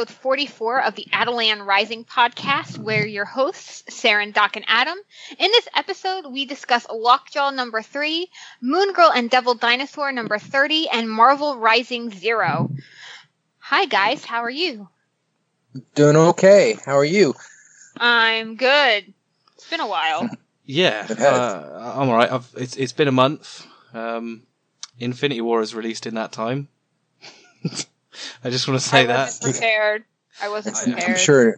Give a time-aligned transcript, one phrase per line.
[0.00, 4.64] Welcome to episode 44 of the Attilan Rising podcast, where your hosts, Saren, Doc, and
[4.66, 4.96] Adam.
[5.38, 8.26] In this episode, we discuss Lockjaw number 3,
[8.62, 12.70] Moon Girl and Devil Dinosaur number 30, and Marvel Rising Zero.
[13.58, 14.24] Hi, guys.
[14.24, 14.88] How are you?
[15.94, 16.78] Doing okay.
[16.86, 17.34] How are you?
[17.98, 19.12] I'm good.
[19.56, 20.30] It's been a while.
[20.64, 22.30] Yeah, uh, I'm alright.
[22.30, 23.66] I've it's it's been a month.
[23.92, 24.44] Um,
[25.00, 26.68] Infinity War has released in that time.
[28.44, 29.18] I just want to say I that.
[29.26, 30.04] wasn't prepared.
[30.42, 31.10] I wasn't I- I'm prepared.
[31.10, 31.56] I'm sure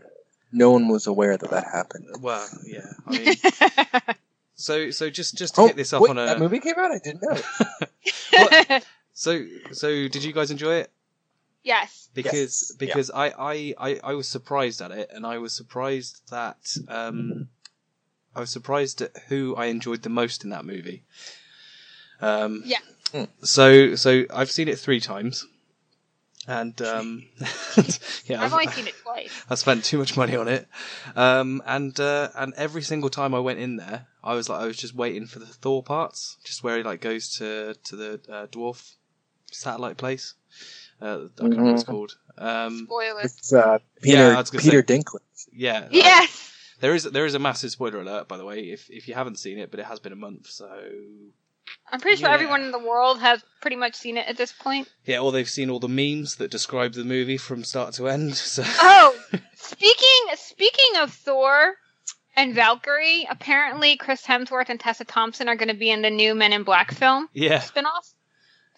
[0.52, 2.06] no one was aware that that happened.
[2.20, 2.86] Well, yeah.
[3.06, 4.14] I mean,
[4.54, 6.74] so so just just to Oh, hit this up wait, on a that movie came
[6.78, 6.90] out?
[6.92, 7.40] I didn't know.
[8.32, 8.86] What?
[9.14, 10.90] so so did you guys enjoy it?
[11.62, 12.08] yes.
[12.14, 12.76] Because Yes, yeah.
[12.86, 17.48] because I, I, I, I was surprised at it, and I was surprised that um,
[18.36, 21.04] I was surprised at who I enjoyed the most in that movie.
[22.20, 22.78] Um, Yeah.
[23.12, 23.24] Hmm.
[23.42, 25.46] So so I've seen it three times,
[26.48, 27.24] and um,
[28.26, 29.44] yeah, I've only seen it twice.
[29.50, 30.68] I spent too much money on it,
[31.16, 34.66] um, and uh, and every single time I went in there, I was like, I
[34.66, 38.20] was just waiting for the Thor parts, just where he like goes to to the
[38.28, 38.94] uh, dwarf
[39.50, 40.34] satellite place.
[41.00, 41.86] Uh, I can't remember what it's Mhm.
[41.86, 42.16] called.
[42.38, 43.24] Um, Spoilers.
[43.24, 45.46] It's uh, Peter I was gonna Peter Dinklage.
[45.52, 46.50] yeah, Yes.
[46.80, 49.38] there is there is a massive spoiler alert by the way if if you haven't
[49.38, 50.68] seen it, but it has been a month, so
[51.90, 52.34] I'm pretty sure Yeah.
[52.34, 54.88] everyone in the world has pretty much seen it at this point.
[55.04, 58.34] yeah, or they've seen all the memes that describe the movie from start to end.
[58.36, 59.14] So Oh,
[59.56, 61.74] speaking speaking of Thor
[62.36, 66.34] and Valkyrie, apparently Chris Hemsworth and Tessa Thompson are going to be in the new
[66.34, 68.14] Men in Black film yeah, spinoff.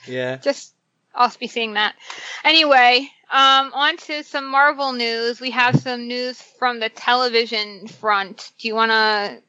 [0.06, 0.36] yeah.
[0.36, 0.74] Just
[1.14, 1.94] I'll be seeing that.
[2.42, 5.40] Anyway, um, on to some Marvel news.
[5.40, 8.50] We have some news from the television front.
[8.58, 9.40] Do you want to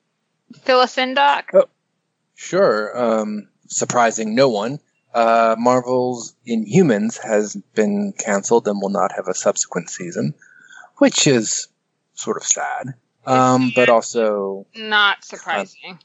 [0.61, 1.51] fill us in, Doc?
[2.35, 2.97] Sure.
[2.97, 4.79] Um, surprising no one.
[5.13, 10.33] Uh, Marvel's Inhumans has been canceled and will not have a subsequent season,
[10.97, 11.69] which is
[12.15, 12.95] sort of sad.
[13.25, 15.99] Um, but also, Not surprising.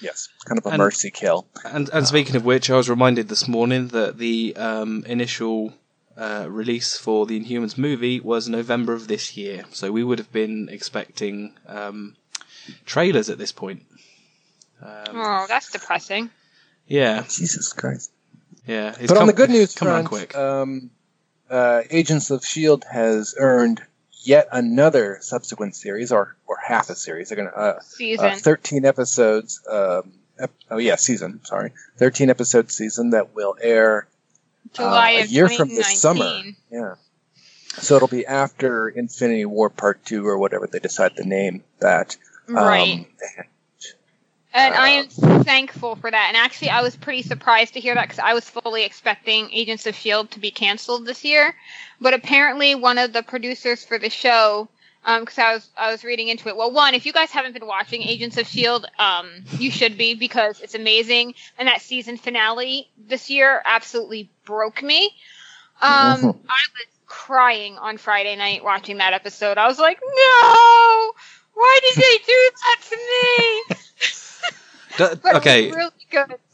[0.00, 1.46] yes, kind of a And- mercy kill.
[1.64, 5.74] And and speaking of which, I was reminded this morning that the um, initial
[6.16, 10.32] uh, release for the Inhumans movie was November of this year, so we would have
[10.32, 12.16] been expecting um,
[12.86, 13.84] trailers at this point.
[14.82, 16.30] Um, oh, that's depressing.
[16.86, 18.10] yeah, Jesus Christ.
[18.66, 18.94] yeah.
[18.98, 20.36] It's but on the good news come around front, quick.
[20.36, 20.90] Um,
[21.50, 23.82] uh, Agents of Shield has earned
[24.22, 27.28] yet another subsequent series, or or half a series.
[27.28, 28.26] They're gonna uh, Season.
[28.26, 29.60] uh, thirteen episodes.
[29.68, 31.40] Um, ep- oh yeah, season.
[31.44, 34.06] Sorry, thirteen episode season that will air
[34.74, 36.42] July uh, a of year from this summer.
[36.70, 36.94] Yeah.
[37.78, 42.16] So it'll be after Infinity War Part Two or whatever they decide to name that.
[42.48, 43.06] Um, Right.
[44.58, 46.26] And I am Uh, thankful for that.
[46.28, 49.86] And actually, I was pretty surprised to hear that because I was fully expecting Agents
[49.86, 50.30] of S.H.I.E.L.D.
[50.32, 51.54] To be canceled this year.
[52.00, 54.68] But apparently, one of the producers for the show,
[55.04, 56.56] because I was I was reading into it.
[56.56, 60.14] Well, one, if you guys haven't been watching Agents of S.H.I.E.L.D., um, you should be
[60.14, 61.34] because it's amazing.
[61.58, 65.14] And that season finale this year absolutely broke me.
[65.80, 66.34] Um, Mhm.
[66.48, 69.56] I was crying on Friday night watching that episode.
[69.58, 71.12] I was like, no!
[71.54, 72.27] Why did they
[74.98, 75.04] D-
[75.34, 75.90] okay, really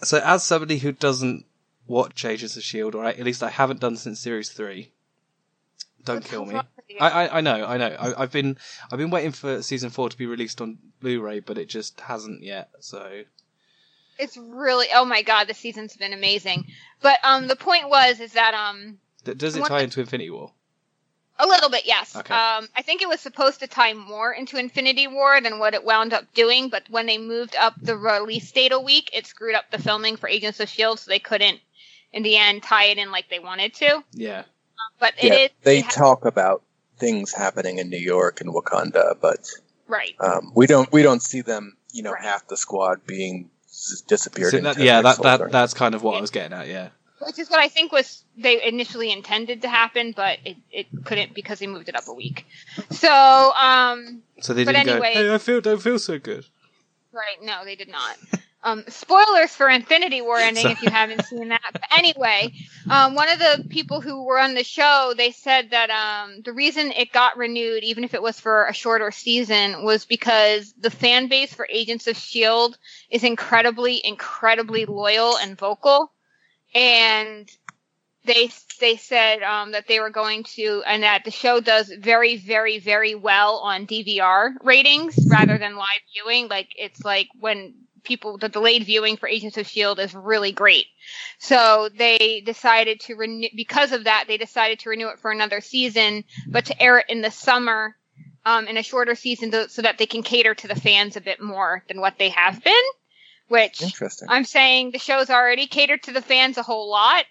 [0.02, 1.46] so as somebody who doesn't
[1.86, 4.92] watch Agents of Shield, or at least I haven't done since series three,
[6.04, 6.54] don't What's kill me.
[6.54, 6.98] wrong with you?
[7.00, 7.96] I, I, I know, I know.
[7.98, 8.56] I, I've been
[8.92, 12.42] I've been waiting for season four to be released on Blu-ray, but it just hasn't
[12.42, 12.68] yet.
[12.80, 13.22] So
[14.18, 16.66] It's really oh my god, the season's been amazing.
[17.00, 20.52] But um, the point was is that um, D- does it tie into Infinity War?
[21.38, 22.14] A little bit yes.
[22.16, 22.32] Okay.
[22.34, 25.84] Um, I think it was supposed to tie more into Infinity War than what it
[25.84, 26.68] wound up doing.
[26.68, 30.16] But when they moved up the release date a week, it screwed up the filming
[30.16, 31.60] for Agents of Shield, so they couldn't
[32.12, 34.02] in the end tie it in like they wanted to.
[34.12, 34.44] Yeah,
[35.00, 36.62] But it yeah, is they it ha- talk about
[36.98, 39.50] things happening in New York and Wakanda, but
[39.88, 40.14] right.
[40.20, 41.76] um, we don't we don't see them.
[41.92, 42.22] You know, Right.
[42.22, 44.52] half the squad being s- disappeared.
[44.52, 46.18] So into that, yeah, that, that that's kind of what Yeah.
[46.18, 46.68] I was getting at.
[46.68, 46.88] Yeah,
[47.26, 51.34] Which is what I think was they initially intended to happen, but it, it couldn't
[51.34, 52.46] because they moved it up a week.
[52.90, 53.12] So,
[53.54, 55.20] um, so they But didn't anyway- go.
[55.28, 56.44] Hey, I feel don't feel so good.
[57.12, 58.16] right, no, they did not.
[58.66, 61.60] Um, spoilers for Infinity War ending So- if you haven't seen that.
[61.70, 62.50] But anyway,
[62.88, 66.54] um, one of the people who were on the show, they said that um, the
[66.54, 70.88] reason it got renewed, even if it was for a shorter season, was because the
[70.88, 72.78] fan base for Agents of Shield
[73.10, 76.10] is incredibly, incredibly loyal and vocal,
[76.74, 77.48] and
[78.24, 78.50] they
[78.80, 82.78] they said um, that they were going to, and that the show does very, very,
[82.78, 86.48] very well on DVR ratings rather than live viewing.
[86.48, 90.86] Like it's like when people the delayed viewing for Agents of Shield is really great.
[91.38, 94.24] So they decided to renew because of that.
[94.26, 97.96] They decided to renew it for another season, but to air it in the summer
[98.46, 101.20] um, in a shorter season to, so that they can cater to the fans a
[101.20, 102.74] bit more than what they have been.
[103.48, 104.28] Which Interesting.
[104.30, 107.24] I'm saying the show's already catered to the fans a whole lot.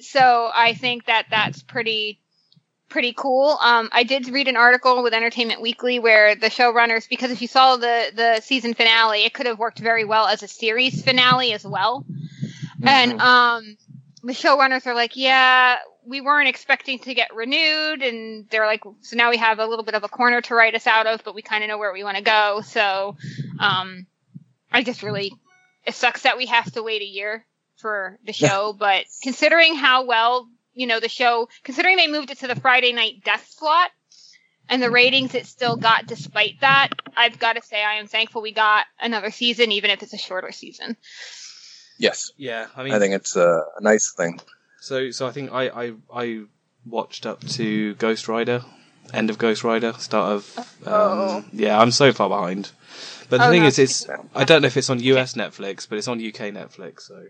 [0.00, 2.20] So I think that that's pretty
[2.88, 3.58] pretty cool.
[3.60, 7.48] Um, I did read an article with Entertainment Weekly where the showrunners, because if you
[7.48, 11.52] saw the the season finale, it could have worked very well as a series finale
[11.52, 12.04] as well.
[12.82, 13.20] And Mhm.
[13.20, 13.76] um,
[14.22, 19.16] the showrunners are like, yeah, we weren't expecting to get renewed, and they're like, so
[19.16, 21.34] now we have a little bit of a corner to write us out of, but
[21.34, 22.62] we kind of know where we want to go.
[22.62, 23.16] So,
[23.58, 24.06] um,
[24.72, 25.32] I just really,
[25.86, 27.44] it sucks that we have to wait a year
[27.76, 32.38] for the show, but considering how well, you know, the show, considering they moved it
[32.38, 33.90] to the Friday night death slot
[34.68, 38.42] and the ratings it still got despite that, I've got to say I am thankful
[38.42, 40.96] we got another season, even if it's a shorter season.
[41.98, 44.40] yes, Yeah, I mean, I think it's a, a nice thing.
[44.80, 46.40] so so I think I, I I
[46.86, 48.62] watched up to Ghost Rider,
[49.12, 50.58] end of Ghost Rider, start of.
[50.86, 51.44] Um, Oh.
[51.52, 52.70] Yeah, I'm so far behind.
[53.30, 53.68] But the Oh, thing no.
[53.68, 57.02] is, it's I don't know if it's on US Netflix, but it's on UK Netflix.
[57.02, 57.26] So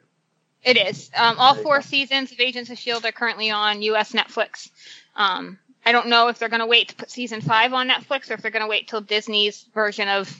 [0.62, 1.10] It is.
[1.16, 1.82] Um, all four go.
[1.82, 3.08] seasons of Agents of S.H.I.E.L.D.
[3.08, 4.12] are currently on U.S.
[4.12, 4.70] Netflix.
[5.16, 8.30] Um, I don't know if they're going to wait to put season five on Netflix
[8.30, 10.32] or if they're going to wait till Disney's version of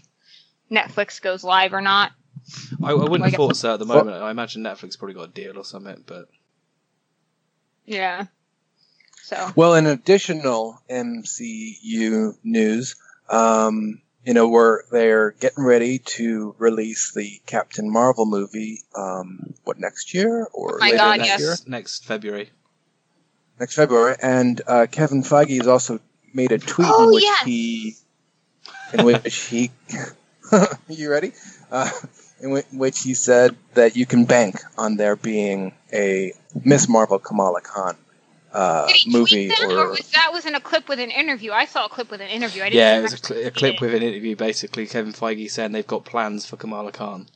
[0.71, 2.13] Netflix goes live or not.
[2.83, 4.17] I, I wouldn't Like- have thought so at the moment.
[4.23, 6.29] I imagine Netflix probably got a deal or something, but
[7.87, 8.27] Yeah.
[9.23, 9.51] So.
[9.57, 12.97] Well, in additional MCU news,
[13.29, 18.83] um, you know, we're they're getting ready to release the Captain Marvel movie.
[18.95, 21.41] Um, what next year or Oh my later God, next yes.
[21.41, 21.49] year?
[21.51, 22.51] next, next February.
[23.61, 25.99] Next February, and uh, Kevin Feige has also
[26.33, 27.45] made a tweet Oh, in which yes.
[27.45, 27.95] he,
[28.93, 29.71] in which he,
[30.89, 31.33] you ready?
[31.71, 31.91] Uh,
[32.41, 36.33] in whi- which he said that you can bank on there being a
[36.65, 37.97] Miss Marvel Kamala Khan
[38.53, 40.99] uh, Did he movie tweet that, or or was that was in a clip with
[41.01, 41.53] an interview?
[41.53, 42.63] I saw a clip with an interview.
[42.63, 45.13] I didn't Yeah, it was a, cl- a clip tweet with an interview, basically Kevin
[45.13, 47.27] Feige saying they've got plans for Kamala Khan.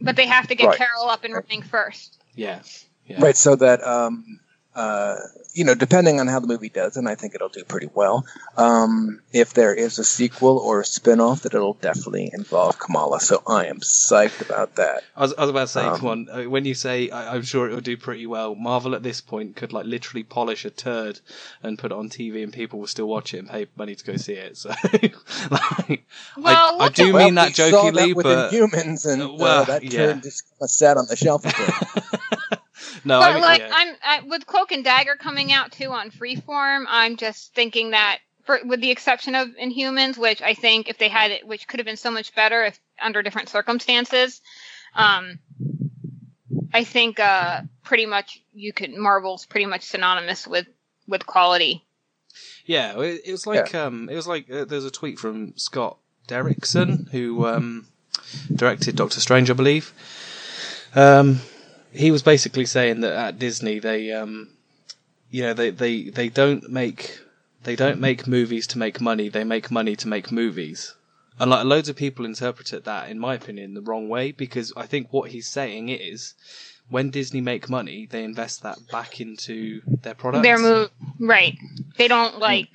[0.00, 0.78] but they have to get Right.
[0.78, 2.18] Carol up and running first.
[2.34, 2.60] Yeah,
[3.06, 3.22] yeah.
[3.22, 4.40] Right, so that um,
[4.74, 5.16] uh,
[5.54, 8.24] you know, depending on how the movie does, and I think it'll do pretty well.
[8.56, 13.20] Um, if there is a sequel or a spin-off, that it'll definitely involve Kamala.
[13.20, 15.02] So I am psyched about that.
[15.14, 17.34] I was, I was about to say, Um, come on, uh, when you say I,
[17.34, 20.64] I'm sure it will do pretty well, Marvel at this point could like literally polish
[20.64, 21.20] a turd
[21.62, 24.04] and put it on TV, and people will still watch it and pay money to
[24.04, 24.56] go see it.
[24.56, 24.70] So,
[25.50, 26.04] like,
[26.38, 29.64] Well, I, I do at- Well, mean that jokingly, that but humans and uh, Well,
[29.66, 29.90] that yeah.
[30.14, 31.44] turd just sat on the shelf.
[31.44, 31.48] A
[32.50, 32.58] bit.
[33.04, 33.70] no, but I mean, like yeah.
[33.72, 38.18] I'm I, with Cloak and Dagger coming out too on Freeform, I'm just thinking that
[38.44, 41.80] for with the exception of Inhumans, which I think if they had it, which could
[41.80, 44.40] have been so much better if under different circumstances,
[44.94, 45.38] um,
[46.72, 50.66] I think uh, pretty much you could Marvel's pretty much synonymous with
[51.06, 51.84] with quality.
[52.64, 55.98] Yeah, it, it was like um, it was like uh, there's a tweet from Scott
[56.28, 57.86] Derrickson who um,
[58.54, 59.92] directed Doctor Strange, I believe.
[60.94, 61.40] Um,
[61.92, 64.48] he was basically saying that at Disney they, um,
[65.30, 67.18] you know, they, they, they don't make
[67.64, 69.28] they don't make movies to make money.
[69.28, 70.94] They make money to make movies.
[71.38, 74.86] And like loads of people interpreted that, in my opinion, the wrong way because I
[74.86, 76.34] think what he's saying is
[76.88, 80.42] when Disney make money, they invest that back into their products.
[80.42, 81.56] Their move, right?
[81.96, 82.68] They don't like,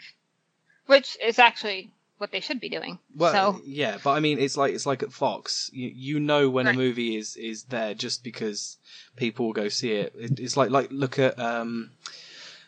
[0.86, 3.00] which is actually what they should be doing.
[3.16, 5.70] Well, so yeah, but I mean, it's like it's like at Fox.
[5.74, 6.76] You, you know when Right.
[6.76, 8.78] a movie is is there just because
[9.16, 10.14] people will go see it.
[10.18, 11.92] it it's like like look at um,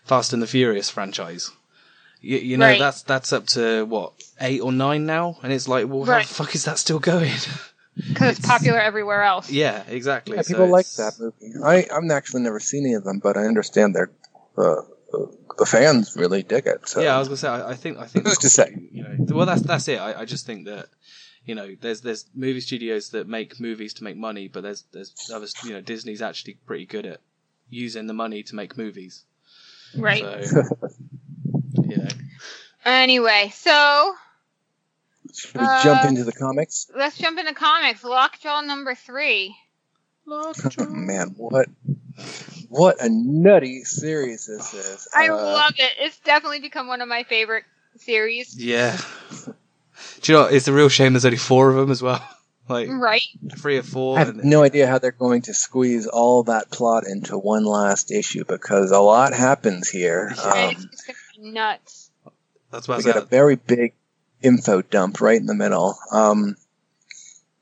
[0.06, 1.52] Fast and the Furious franchise.
[2.22, 2.80] You, you know Right.
[2.80, 6.26] that's that's up to what eight or nine now, and it's like, well, how the
[6.26, 7.32] fuck is that still going?
[7.96, 9.50] because it's it's- popular everywhere else.
[9.50, 10.36] yeah, exactly.
[10.36, 11.54] yeah, So people like it's- that movie.
[11.64, 14.12] I I've actually never seen any of them, but I understand they're
[14.58, 14.82] uh,
[15.14, 15.26] uh,
[15.60, 16.88] the fans really dig it.
[16.90, 17.48] So Yeah, I was gonna say.
[17.50, 17.98] I, I think.
[18.00, 18.26] I think.
[18.28, 18.76] Who's to say?
[18.92, 19.36] You know.
[19.36, 20.00] Well, that's that's it.
[20.00, 20.88] I, I just think that
[21.46, 25.30] you know, there's there's movie studios that make movies to make money, but there's there's
[25.34, 25.54] others.
[25.64, 27.20] You know, Disney's actually pretty good at
[27.70, 29.24] using the money to make movies.
[29.98, 30.46] Right.
[30.46, 30.64] So,
[31.84, 32.08] you know.
[32.86, 34.16] Anyway, so
[35.34, 36.90] should we jump Uh, into the comics?
[36.96, 38.04] let's jump into comics.
[38.04, 39.56] Lockjaw number three.
[40.26, 40.86] Lockjaw.
[40.90, 41.68] Man, what
[42.70, 45.08] what a nutty series this is.
[45.16, 45.92] I Uh, love it.
[46.00, 47.66] It's definitely become one of my favorite
[47.98, 48.56] series.
[48.58, 48.98] Yeah.
[50.22, 50.46] Do you know?
[50.46, 51.14] It's a real shame.
[51.14, 52.24] There's only four of them as well.
[52.70, 53.24] Like Right.
[53.58, 54.16] three or four.
[54.16, 57.66] I have and- no idea how they're going to squeeze all that plot into one
[57.66, 60.32] last issue because a lot happens here.
[60.40, 62.12] Um, it's gonna be nuts.
[62.70, 63.94] That's what I we got a very big
[64.44, 65.98] info dump right in the middle.
[66.12, 66.58] Um,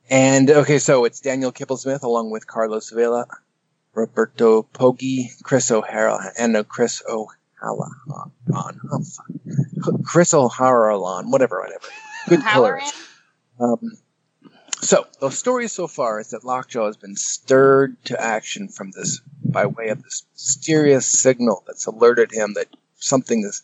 [0.09, 3.27] And okay, so it's Daniel Kibblesmith along with Carlos Villa,
[3.97, 7.91] Roberto Poggi, Chris O'Hara, and no, Chris O'Halloran.
[8.53, 8.71] Oh.
[10.05, 11.87] Chris O'Halloran, whatever, whatever.
[12.29, 12.93] Good colorist.
[13.59, 13.97] Um,
[14.81, 19.19] so the story so far is that Lockjaw has been stirred to action from this
[19.43, 23.63] by way of this mysterious signal that's alerted him that something is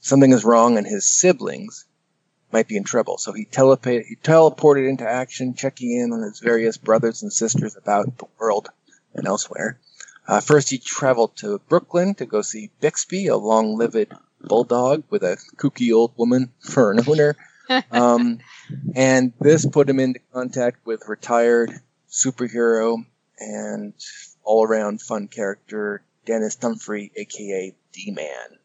[0.00, 1.84] something is wrong and his siblings
[2.50, 3.18] might be in trouble.
[3.18, 7.76] So he, telepa- he teleported into action, checking in on his various brothers and sisters
[7.76, 8.68] about the world
[9.14, 9.78] and elsewhere.
[10.26, 15.38] Uh, first, he traveled to Brooklyn to go see Bixby, a long-lived bulldog with a
[15.56, 17.36] kooky old woman for an owner.
[17.90, 18.38] Um,
[18.94, 21.72] and this put him into contact with retired
[22.10, 23.04] superhero
[23.38, 23.94] and
[24.44, 28.58] all-around fun character Dennis Dunphy, aka D-Man.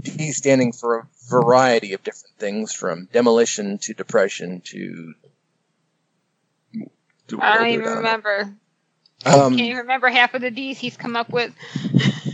[0.00, 5.14] D standing for a variety of different things, from demolition to depression to.
[7.28, 8.52] to I don't even remember.
[9.24, 11.52] Um, Can't remember half of the D's he's come up with.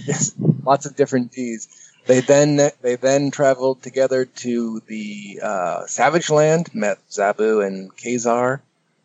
[0.07, 1.69] yes, lots of different D's.
[2.07, 8.63] They then they then traveled together to the uh, Savage Land, met Zabu and Ka-Zar,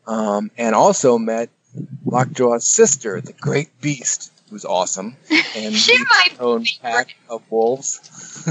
[0.07, 1.49] um, and also met
[2.05, 5.17] Lockjaw's sister, the Great Beast, who's awesome,
[5.55, 7.99] and She might own pack of wolves.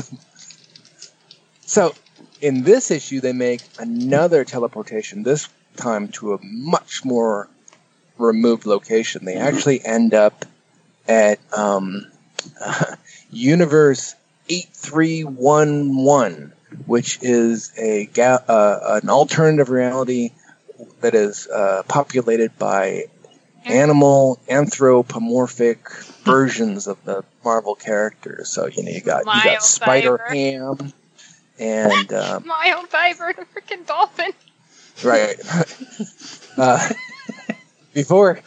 [1.63, 1.95] so,
[2.43, 5.23] in this issue, they make another teleportation.
[5.23, 7.49] This time to a much more
[8.23, 9.25] removed location.
[9.25, 10.45] They actually end up
[11.09, 12.07] at um,
[13.31, 14.15] Universe
[14.49, 16.53] 8311,
[16.87, 20.31] which is a ga- uh, an alternative reality
[21.01, 23.05] that is uh, populated by
[23.65, 25.89] animal anthropomorphic
[26.25, 28.49] versions of the Marvel characters.
[28.49, 30.93] So you know you got you got Spider Ham
[31.59, 34.33] and um, Mild Diver, the freaking dolphin.
[35.05, 35.37] right.
[36.57, 36.89] uh,
[37.95, 38.41] before,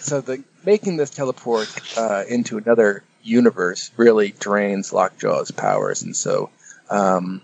[0.00, 6.50] so the making this teleport uh, into another universe really drains Lockjaw's powers, and so
[6.90, 7.40] um,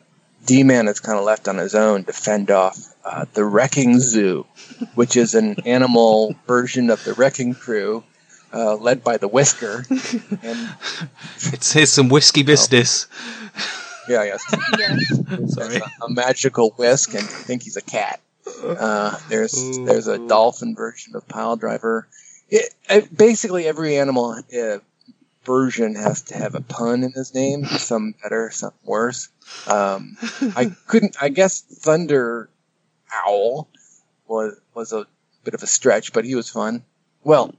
[0.47, 4.47] D-Man is kind of left on his own to fend off uh, the Wrecking Zoo,
[4.95, 8.05] which is an animal version of the Wrecking Crew.
[8.53, 9.85] Uh, led by the Whisker,
[10.43, 10.75] and
[11.53, 13.07] It's here's some whiskey business.
[14.09, 14.45] yeah, yes,
[14.77, 15.55] Yes.
[15.55, 15.77] Sorry.
[15.77, 18.19] A, a magical whisk, and I think he's a cat.
[18.63, 22.09] Uh, there's there's a dolphin version of Pile Driver.
[22.49, 24.79] It, it, basically, every animal uh,
[25.45, 27.65] version has to have a pun in his name.
[27.65, 29.29] Some better, some worse.
[29.67, 30.17] Um,
[30.57, 31.17] I couldn't.
[31.21, 32.51] I guess Thunder
[33.27, 33.69] Owl
[34.27, 35.07] was was a
[35.45, 36.85] bit of a stretch, but he was fun.
[37.23, 37.55] Well,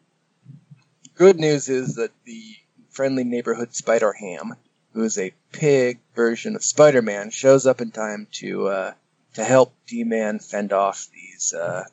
[1.15, 2.55] good news is that the
[2.89, 4.55] friendly neighborhood Spider Ham,
[4.93, 8.93] who is a pig version of Spider Man, shows up in time to uh,
[9.35, 11.83] to help D Man fend off these uh,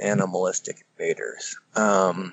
[0.00, 1.56] animalistic invaders.
[1.74, 2.32] Um,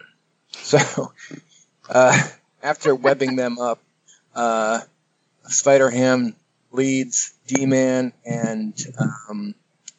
[0.51, 1.11] so,
[1.89, 2.27] uh,
[2.63, 3.79] after webbing them up,
[4.35, 4.81] uh,
[5.47, 6.35] Spider Ham
[6.71, 9.55] leads D Man and um,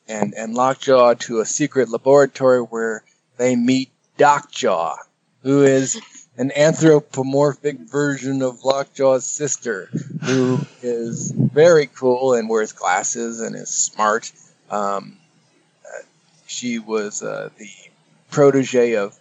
[0.08, 3.04] and and Lockjaw to a secret laboratory where
[3.36, 4.96] they meet Docjaw,
[5.42, 6.00] who is
[6.38, 9.86] an anthropomorphic version of Lockjaw's sister,
[10.24, 14.30] who is very cool and wears glasses and is smart.
[14.70, 15.16] Um,
[15.84, 16.02] uh,
[16.46, 17.68] she was uh, the
[18.30, 19.18] protege of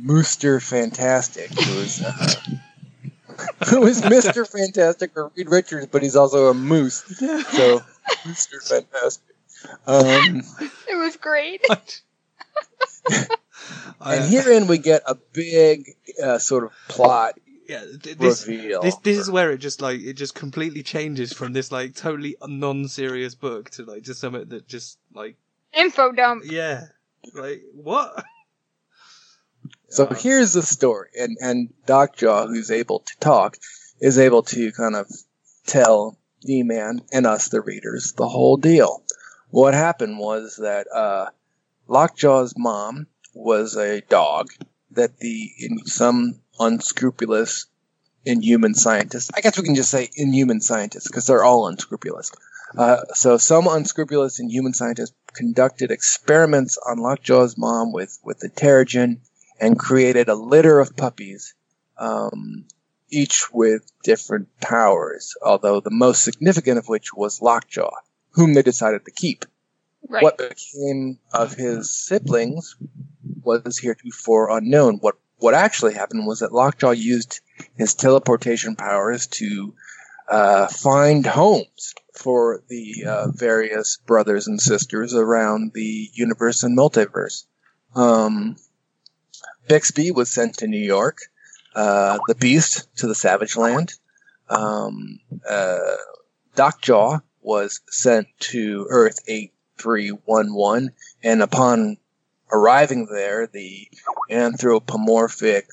[0.00, 2.34] Mooster Fantastic, who is uh,
[3.70, 7.04] who is Mister Fantastic or Reed Richards, but he's also a moose.
[7.04, 7.80] So
[8.24, 9.34] Mooster Fantastic.
[9.86, 10.42] Um,
[10.88, 11.64] It was great.
[14.00, 17.38] I- and herein we get a big uh, sort of plot
[17.68, 18.80] yeah, th- this, reveal.
[18.80, 22.34] this this is where it just like it just completely changes from this like totally
[22.46, 25.36] non-serious book to like just something that just like
[25.74, 26.44] Info dump.
[26.46, 26.84] yeah,
[27.34, 28.24] like what?
[29.90, 33.56] So Uh, here's the story, and and Docjaw, who's able to talk,
[34.00, 35.06] is able to kind of
[35.66, 39.02] tell D-Man and us, the readers, the whole deal.
[39.50, 41.26] What happened was that uh,
[41.88, 44.48] Lockjaw's mom was a dog
[44.92, 47.66] that the in some unscrupulous
[48.24, 52.32] inhuman scientists, I guess we can just say inhuman scientists because they're all unscrupulous.
[52.76, 59.20] Uh, so some unscrupulous inhuman scientists conducted experiments on Lockjaw's mom with with the Terrigen
[59.60, 61.54] and created a litter of puppies,
[61.98, 62.66] um,
[63.10, 67.90] each with different powers, although the most significant of which was Lockjaw,
[68.32, 69.44] whom they decided to keep.
[70.08, 70.22] Right.
[70.22, 72.76] What became of his siblings
[73.42, 74.98] was heretofore unknown.
[74.98, 77.40] What what actually happened was that Lockjaw used
[77.76, 79.74] his teleportation powers to
[80.28, 87.44] uh, find homes for the uh, various brothers and sisters around the universe and multiverse.
[87.94, 88.56] Um,
[89.68, 91.18] Bixby was sent to New York,
[91.74, 93.94] uh, the Beast to the Savage Land.
[94.48, 95.78] Um, uh,
[96.80, 100.90] Jaw was sent to Earth 8311,
[101.22, 101.98] and upon
[102.50, 103.88] arriving there, the
[104.30, 105.68] anthropomorphic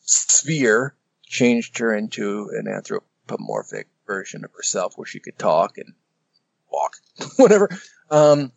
[0.00, 0.94] sphere
[1.24, 5.94] changed her into an anthropomorphic version of herself where she could talk and
[6.70, 6.96] walk,
[7.36, 7.68] whatever.
[8.10, 8.52] Um,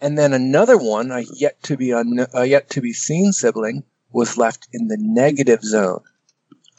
[0.00, 3.84] and then another one, a yet to be un- a yet to be seen sibling,
[4.12, 6.02] was left in the negative zone.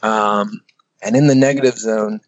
[0.02, 0.62] Um,
[1.00, 2.20] and in the negative zone,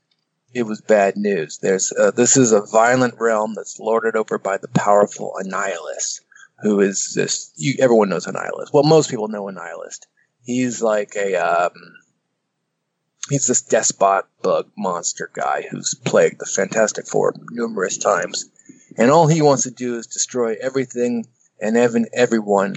[0.52, 1.58] it was bad news.
[1.58, 6.20] There's uh, this is a violent realm that's lorded over by the powerful Annihilus,
[6.60, 7.52] who is this.
[7.56, 8.72] You, everyone knows a nihilist.
[8.72, 10.06] Well, most people know a nihilist.
[10.42, 11.72] He's like a um,
[13.30, 18.50] he's this despot bug monster guy who's plagued the Fantastic Four numerous times,
[18.96, 21.26] and all he wants to do is destroy everything
[21.60, 22.76] and even everyone.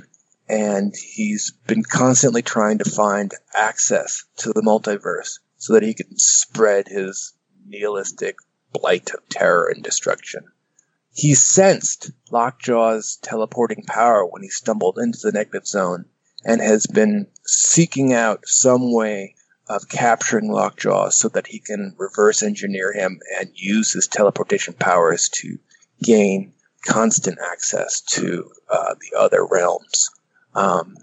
[0.49, 6.17] And he's been constantly trying to find access to the multiverse so that he can
[6.17, 7.33] spread his
[7.67, 8.37] nihilistic
[8.71, 10.45] blight of terror and destruction.
[11.17, 16.05] He sensed Lockjaw's teleporting power when he stumbled into the negative zone
[16.45, 19.33] and has been seeking out some way
[19.67, 25.27] of capturing Lockjaw so that he can reverse engineer him and use his teleportation powers
[25.29, 25.57] to
[26.03, 26.53] gain
[26.85, 30.11] constant access to uh, the other realms.
[30.53, 30.97] Um,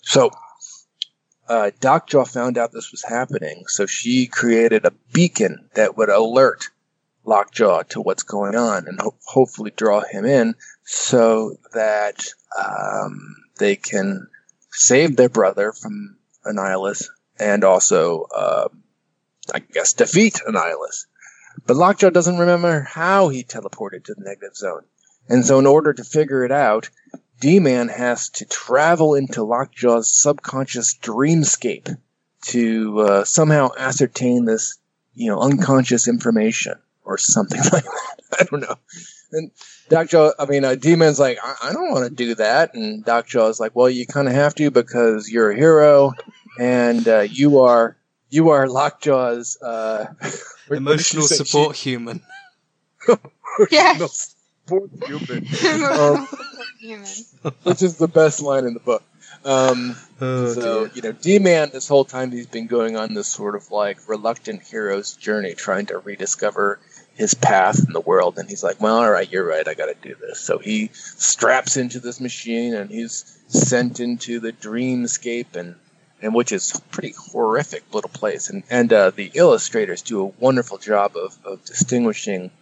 [0.00, 0.30] so,
[1.46, 6.70] uh, Docjaw found out this was happening, so she created a beacon that would alert
[7.28, 12.26] Lockjaw to what's going on and ho- hopefully draw him in so that
[12.58, 14.28] um, they can
[14.70, 16.16] save their brother from
[16.46, 17.08] Annihilus
[17.38, 18.68] and also, uh,
[19.54, 21.06] I guess, defeat Annihilus.
[21.66, 24.84] But Lockjaw doesn't remember how he teleported to the negative zone.
[25.28, 26.88] And so, in order to figure it out,
[27.40, 31.94] D Man has to travel into Lockjaw's subconscious dreamscape
[32.46, 34.78] to uh, somehow ascertain this,
[35.14, 38.16] you know, unconscious information or something like that.
[38.40, 38.76] I don't know.
[39.32, 39.50] And
[39.88, 42.74] Doc Jaw, I mean, uh, D-Man's like, I, I don't want to do that.
[42.74, 46.12] And Doc Jaw is like, well, you kind of have to because you're a hero
[46.58, 47.96] and uh, you are
[48.30, 50.06] you are Lockjaw's uh,
[50.70, 52.20] emotional support she, human.
[53.70, 54.34] yes.
[54.66, 55.46] Support human.
[55.84, 56.28] um,
[57.62, 59.02] which is the best line in the book.
[59.44, 60.92] Um, oh, so dear.
[60.94, 64.62] you know, D-Man, this whole time he's been going on this sort of like reluctant
[64.62, 66.80] hero's journey, trying to rediscover
[67.18, 68.38] his path in the world.
[68.38, 69.66] And he's like, well, all right, you're right.
[69.66, 70.38] I got to do this.
[70.38, 75.74] So he straps into this machine and he's sent into the dreamscape and,
[76.22, 78.50] and which is a pretty horrific little place.
[78.50, 82.52] And, and, uh, the illustrators do a wonderful job of, of distinguishing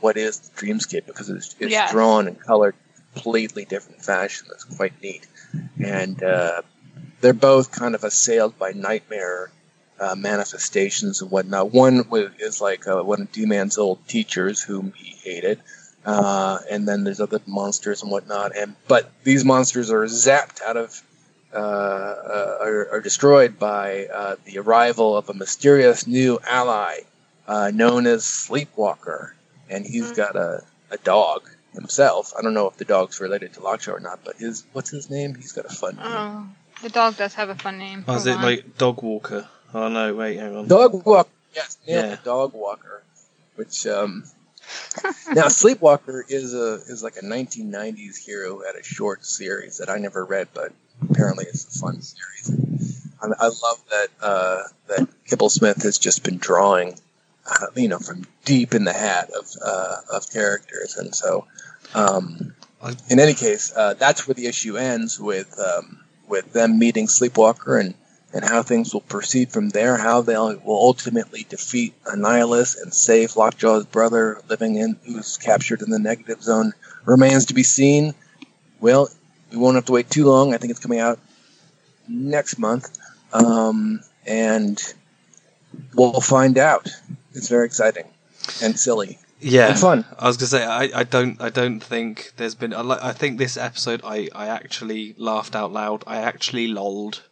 [0.00, 1.92] what is the dreamscape because it's, it's yes.
[1.92, 2.74] drawn and colored
[3.12, 4.46] completely different fashion.
[4.48, 5.26] That's quite neat.
[5.78, 6.62] And, uh,
[7.20, 9.50] they're both kind of assailed by nightmare
[9.98, 11.72] uh, manifestations and whatnot.
[11.72, 12.04] One
[12.38, 15.60] is like uh, one of D-Man's old teachers whom he hated,
[16.04, 18.56] uh, and then there's other monsters and whatnot.
[18.56, 21.02] And but these monsters are zapped out of,
[21.52, 27.00] uh, uh, are, are, destroyed by uh, the arrival of a mysterious new ally
[27.48, 29.32] known as Sleepwalker,
[29.70, 30.14] and he's mm-hmm.
[30.14, 32.32] got a, a dog himself.
[32.36, 35.08] I don't know if the dog's related to Lockjaw or not, but his what's his
[35.08, 35.34] name?
[35.34, 36.04] He's got a fun name.
[36.04, 36.48] Oh,
[36.82, 38.04] the dog does have a fun name.
[38.08, 39.48] Oh, is it like Dog Walker?
[39.74, 40.68] Oh no, wait, hang on.
[40.68, 41.30] Dog Walker.
[41.54, 43.02] Yes, yeah, Dog Walker.
[43.56, 44.24] Which um,
[45.32, 49.98] now Sleepwalker is a is like a 1990s hero at a short series that I
[49.98, 50.72] never read, but
[51.10, 53.02] apparently it's a fun series.
[53.22, 56.98] I, I love that uh, that Kibblesmith has just been drawing,
[57.50, 61.46] uh, you know, from deep in the hat of uh, of characters, and so.
[61.94, 62.54] Um,
[63.08, 67.80] in any case, uh, that's where the issue ends with um, with them meeting Sleepwalker
[67.80, 67.94] and
[68.32, 73.30] and how things will proceed from there, how they will ultimately defeat Annihilus and save
[73.30, 76.72] Lockjaw's brother living in who's captured in the negative zone
[77.04, 78.14] remains to be seen.
[78.80, 79.08] Well,
[79.50, 80.52] we won't have to wait too long.
[80.52, 81.18] I think it's coming out
[82.08, 82.98] next month.
[83.32, 84.82] Um, and
[85.94, 86.90] we'll find out.
[87.32, 88.04] It's very exciting
[88.62, 89.18] and silly.
[89.40, 90.04] Yeah, and fun.
[90.18, 93.38] I was gonna say I, I don't I don't think there's been I, I think
[93.38, 96.04] this episode I, I actually laughed out loud.
[96.06, 97.22] I actually lolled.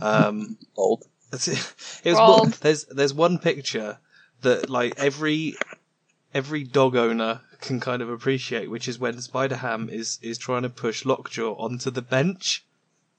[0.00, 1.04] Um, Old.
[1.32, 1.48] It,
[2.04, 3.98] it was one, there's there's one picture
[4.42, 5.56] that like every
[6.32, 10.62] every dog owner can kind of appreciate, which is when Spider Ham is is trying
[10.62, 12.64] to push Lockjaw onto the bench.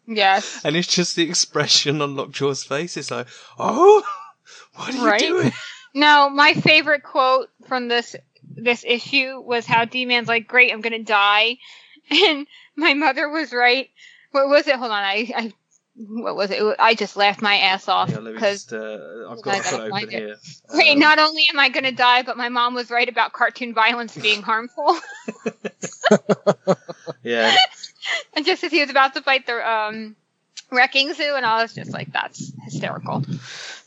[0.07, 0.61] Yes.
[0.63, 2.95] And it's just the expression on Lockjaw's face.
[2.95, 4.03] It's like, oh,
[4.75, 5.21] what are right?
[5.21, 5.51] you doing?
[5.93, 11.03] No, my favorite quote from this this issue was how D-Man's like, "Great, I'm gonna
[11.03, 11.57] die,"
[12.11, 13.89] and my mother was right.
[14.31, 14.75] What was it?
[14.75, 15.53] Hold on, I, I
[15.97, 16.61] what was it?
[16.61, 19.55] It I just laughed my ass off Yeah, let me because just, uh, I've got,
[19.55, 20.23] I've gotta it find open it.
[20.23, 20.35] here.
[20.73, 23.31] Wait, Um, not only am I going to die, but my mom was right about
[23.33, 24.97] cartoon violence being harmful.
[27.23, 27.55] yeah,
[28.35, 30.15] and just as he was about to fight the um,
[30.71, 33.21] wrecking zoo, and I was just like, that's hysterical.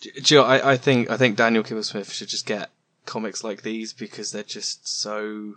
[0.01, 2.71] Do do you know, I, I think I think Daniel Kibblesmith should just get
[3.07, 5.55] comics like these because they're just so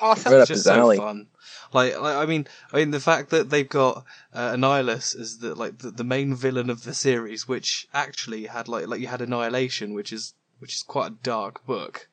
[0.00, 0.32] Awesome.
[0.32, 0.96] Right up it's just his so alley.
[0.98, 1.26] fun.
[1.72, 4.04] Like, like, I mean, I mean, the fact that they've got
[4.34, 8.66] uh, Annihilus as the like the, the main villain of the series, which actually had
[8.68, 12.08] like like you had Annihilation, which is which is quite a dark book,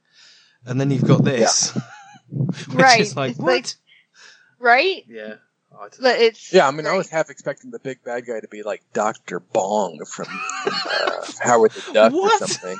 [0.65, 1.71] and then you've got this,
[2.29, 3.01] which Right.
[3.01, 3.51] is like It's what?
[3.53, 3.73] like-
[4.59, 5.05] Right?
[5.07, 5.35] yeah,
[5.79, 8.47] I But it's Yeah, I mean, I was half expecting the big bad guy to
[8.47, 10.27] be like Doctor Bong from
[10.65, 12.41] uh, Howard the Duck What?
[12.41, 12.79] or something.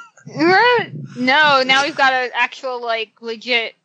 [1.16, 3.76] No, now we've got an actual like legit.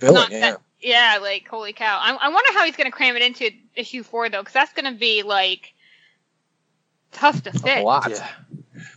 [0.00, 0.56] Villain, Not yeah.
[0.80, 1.98] That- Yeah, like holy cow!
[2.00, 4.72] I, I wonder how he's going to cram it into issue four though, because that's
[4.72, 5.74] going to be like
[7.12, 7.60] tough to fit.
[7.62, 7.84] A fit.
[7.84, 8.10] lot.
[8.10, 8.28] yeah.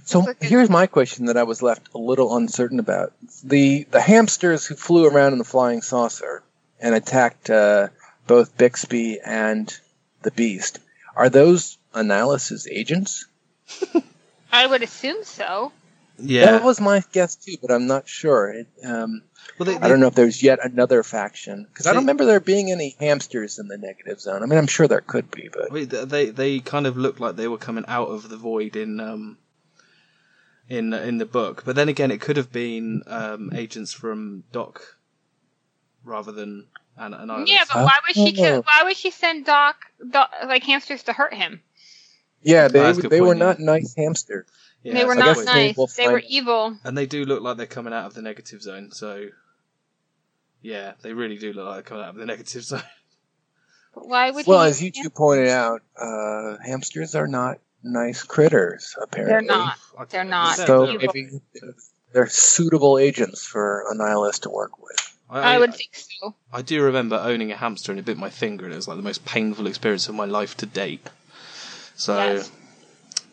[0.05, 3.13] So Look at- here's my question that I was left a little uncertain about:
[3.43, 6.43] the the hamsters who flew around in the flying saucer
[6.79, 7.87] and attacked uh,
[8.27, 9.75] both Bixby and
[10.23, 10.79] the Beast.
[11.15, 13.25] Are those Annihilus' agents?
[14.51, 15.71] I would assume so.
[16.17, 16.45] yeah.
[16.51, 18.49] That was my guess too, but I'm not sure.
[18.51, 19.21] It, um,
[19.57, 22.39] well, they, I don't know if there's yet another faction because I don't remember there
[22.39, 24.43] being any hamsters in the negative zone.
[24.43, 27.35] I mean, I'm sure there could be, but I they they kind of looked like
[27.35, 29.37] they were coming out of the void in um
[30.69, 34.97] in in the book, but then again, it could have been um, agents from Doc
[36.03, 37.49] rather than an, an Iris.
[37.49, 38.31] Yeah, but why would she?
[38.31, 38.41] Oh.
[38.41, 39.75] Kill, why would she send Doc,
[40.09, 41.61] Doc like hamsters to hurt him?
[42.41, 43.45] yeah, they that's a good they were yeah.
[43.45, 44.47] not nice hamsters.
[44.83, 45.77] Yeah, they were not guess they- they nice.
[45.77, 46.77] will They were evil.
[46.83, 48.91] and they do look like they're coming out of the negative zone.
[48.91, 49.27] So
[50.61, 52.81] yeah, they really do look like they're coming out of the negative zone.
[53.93, 58.95] But why would Well, as you two pointed out, uh, hamsters are not nice critters.
[59.01, 59.77] Apparently, They're not.
[60.09, 60.55] They're not.
[60.57, 61.11] So Evil.
[61.13, 61.41] maybe
[62.13, 65.17] they're suitable agents for Annihilus to work with.
[65.29, 66.35] I would think so.
[66.51, 68.97] I do remember owning a hamster and it bit my finger, and it was like
[68.97, 71.09] the most painful experience of my life to date.
[71.95, 72.51] So, Yes.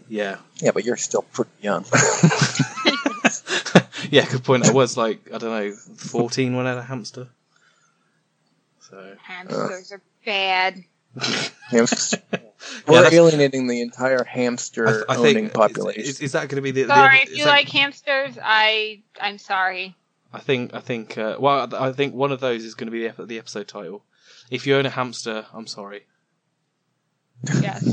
[0.09, 1.85] Yeah, Yeah, but you're still pretty young.
[4.11, 4.67] yeah, good point.
[4.67, 7.29] I was like, I don't know, fourteen when I had a hamster.
[8.81, 10.83] So, Hamsters are bad.
[11.71, 12.15] Hamsters.
[12.87, 16.03] We're that's- alienating the entire hamster I, I owning think population.
[16.03, 16.85] Is, is that going to be the?
[16.85, 19.95] the Sorry, other- if you that- like hamsters, I I'm sorry.
[20.33, 23.01] I think I think uh, well I think one of those is going to be
[23.03, 24.05] the, ep- the episode title.
[24.51, 26.07] If you own a hamster, I'm sorry.
[27.61, 27.85] Yes.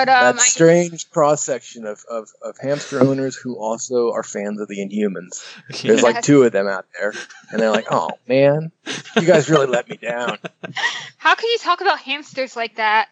[0.00, 4.22] But that um, I, strange cross section of, of, of hamster owners who also are
[4.22, 5.44] fans of the Inhumans.
[5.82, 7.12] There's like two of them out there,
[7.50, 8.72] and they're like, "Oh man,
[9.16, 10.38] you guys really let me down."
[11.16, 13.08] how can you talk about hamsters like that?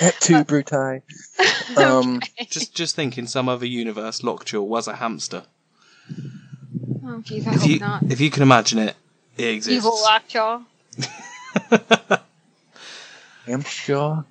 [0.00, 1.02] That too, Brutai.
[1.76, 5.44] Um, just just think in some other universe, Lockjaw was a hamster.
[7.04, 8.02] oh jeez, I If hope you not.
[8.10, 8.96] if you can imagine it,
[9.36, 9.76] it exists.
[9.86, 10.62] Evil lockjaw.
[13.46, 14.24] Hamjaw,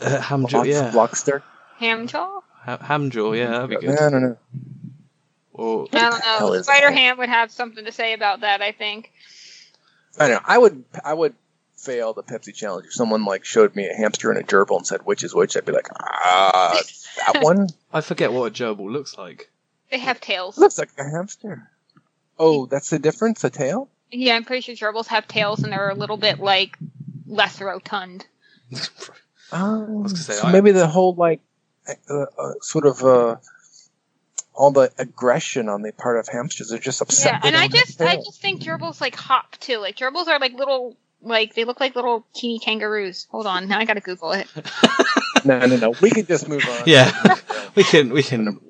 [0.00, 0.90] Uh, Hamjaw, Lock- yeah.
[0.92, 1.42] Lockster.
[1.80, 2.42] Hamjaw?
[2.64, 3.98] Ha- Hamjaw, yeah, that'd be good.
[3.98, 4.36] I don't know.
[5.52, 6.62] Or I don't know.
[6.62, 6.90] Spider?
[6.90, 8.62] Ham would have something to say about that.
[8.62, 9.12] I think.
[10.18, 10.46] I don't know.
[10.46, 11.34] I would I would
[11.76, 14.86] fail the Pepsi challenge if someone like showed me a hamster and a gerbil and
[14.86, 15.56] said which is which.
[15.56, 16.80] I'd be like, ah,
[17.32, 19.50] that one I forget what a gerbil looks like.
[19.90, 20.56] They have tails.
[20.56, 21.68] looks like a hamster.
[22.38, 23.44] Oh, that's the difference.
[23.44, 23.88] A tail.
[24.10, 26.78] Yeah, I'm pretty sure gerbils have tails and they're a little bit like
[27.26, 28.24] less rotund.
[29.52, 31.40] Oh, say, so I- maybe the whole like
[32.08, 33.36] uh, uh, sort of uh,
[34.54, 37.32] all the aggression on the part of hamsters are just upset.
[37.32, 39.78] Yeah, and I don't just I just think gerbils like hop too.
[39.78, 43.26] Like gerbils are like little like they look like little teeny kangaroos.
[43.30, 44.46] Hold on, now I gotta Google it.
[45.44, 45.94] no, no, no.
[46.00, 46.82] We can just move on.
[46.86, 47.36] Yeah.
[47.74, 48.60] we can we can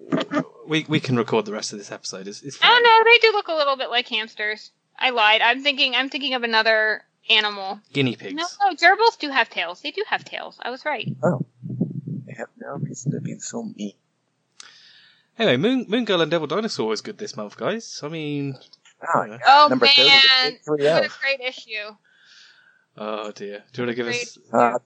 [0.67, 2.29] we we can record the rest of this episode.
[2.29, 3.05] It's, it's I fine.
[3.05, 4.71] They do look a little bit like hamsters.
[4.99, 5.41] I lied.
[5.41, 5.95] I'm thinking.
[5.95, 7.81] I'm thinking of another animal.
[7.93, 8.35] Guinea pigs.
[8.35, 8.75] No, no.
[8.77, 9.81] Gerbils do have tails.
[9.83, 10.59] They do have tails.
[10.63, 11.09] I was right.
[11.23, 11.45] Oh.
[12.27, 13.93] They have no reason to be so mean.
[15.39, 18.01] Anyway, Moon Moon Girl and Devil Dinosaur is good this month, guys.
[18.03, 18.59] I mean,
[19.15, 19.33] Oh, Yeah.
[19.33, 19.39] yeah.
[19.47, 21.19] Oh Number man, 30, big what a F.
[21.23, 21.97] great issue.
[22.99, 23.65] oh dear.
[23.73, 24.39] Do you want to give us?
[24.53, 24.79] Uh,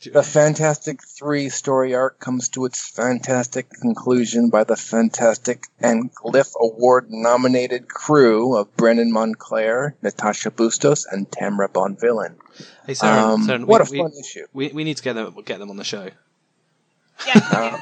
[0.00, 6.14] do- the Fantastic Three story arc comes to its fantastic conclusion by the Fantastic and
[6.14, 12.34] Glyph Award nominated crew of Brandon Montclare, Natasha Bustos, and Tamra Bonvillain.
[12.86, 14.46] hey, Sarah, Um, Sarah, what we, a fun issue.
[14.52, 16.08] we, we we need to get them get them on the show.
[17.26, 17.52] Yes.
[17.52, 17.78] Uh,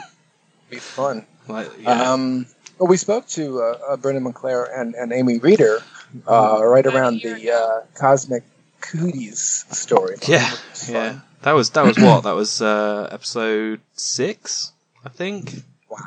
[0.71, 1.27] be fun.
[1.49, 2.13] Like, yeah.
[2.13, 2.47] Um,
[2.79, 5.79] well, we spoke to uh, uh, Brandon Montclare and, and Amy Reeder
[6.27, 8.45] uh, right around the uh, Cosmic
[8.81, 10.17] Cooties story.
[10.29, 10.51] yeah,
[10.89, 11.21] yeah.
[11.45, 12.23] That was that was what?
[12.25, 14.73] That was uh, episode six,
[15.05, 15.63] I think.
[15.91, 15.99] Wow.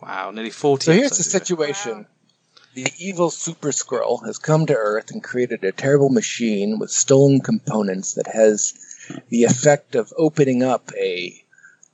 [0.00, 0.84] Wow, nearly forty.
[0.84, 2.06] So here's the situation.
[2.74, 7.40] The evil Super Skrull has come to Earth and created a terrible machine with stolen
[7.40, 8.74] components that has
[9.30, 11.42] the effect of opening up a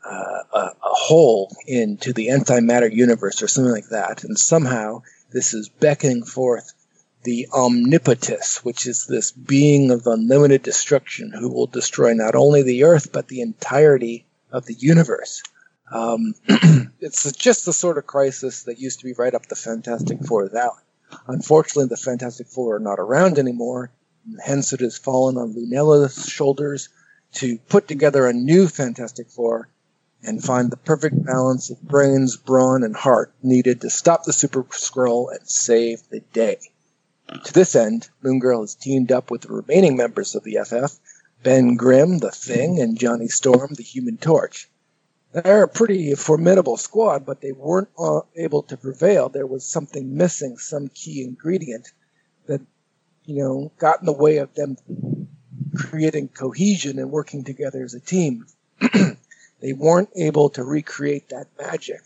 [0.04, 4.24] uh, a, a hole into the antimatter universe or something like that.
[4.24, 6.74] And somehow this is beckoning forth
[7.24, 12.84] the Omnipotus, which is this being of unlimited destruction who will destroy not only the
[12.84, 15.42] Earth but the entirety of the universe.
[15.90, 16.34] Um,
[17.00, 20.54] it's just the sort of crisis that used to be right up the Fantastic Four's
[20.54, 20.82] alley.
[21.26, 23.90] Unfortunately, the Fantastic Four are not around anymore,
[24.42, 26.88] hence it has fallen on Lunella's shoulders
[27.34, 29.68] to put together a new Fantastic Four
[30.22, 34.62] and find the perfect balance of brains, brawn, and heart needed to stop the Super
[34.64, 36.58] Skrull and save the day.
[37.44, 40.98] To this end, Moon Girl has teamed up with the remaining members of the FF,
[41.42, 44.68] Ben Grimm, the Thing, and Johnny Storm, the Human Torch.
[45.32, 47.88] They're a pretty formidable squad, but they weren't
[48.36, 49.28] able to prevail.
[49.28, 51.90] There was something missing, some key ingredient
[52.46, 52.60] that,
[53.24, 54.76] you know, got in the way of them
[55.74, 58.46] creating cohesion and working together as a team.
[59.60, 62.02] they weren't able to recreate that magic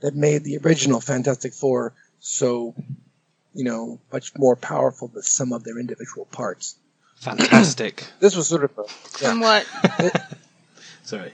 [0.00, 2.74] that made the original Fantastic Four so,
[3.54, 6.76] you know, much more powerful than some of their individual parts.
[7.16, 8.04] Fantastic.
[8.20, 8.84] This was sort of a,
[9.22, 9.32] yeah.
[9.32, 9.66] And what?
[11.04, 11.32] Sorry.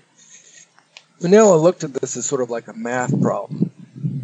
[1.20, 3.70] Lunella looked at this as sort of like a math problem.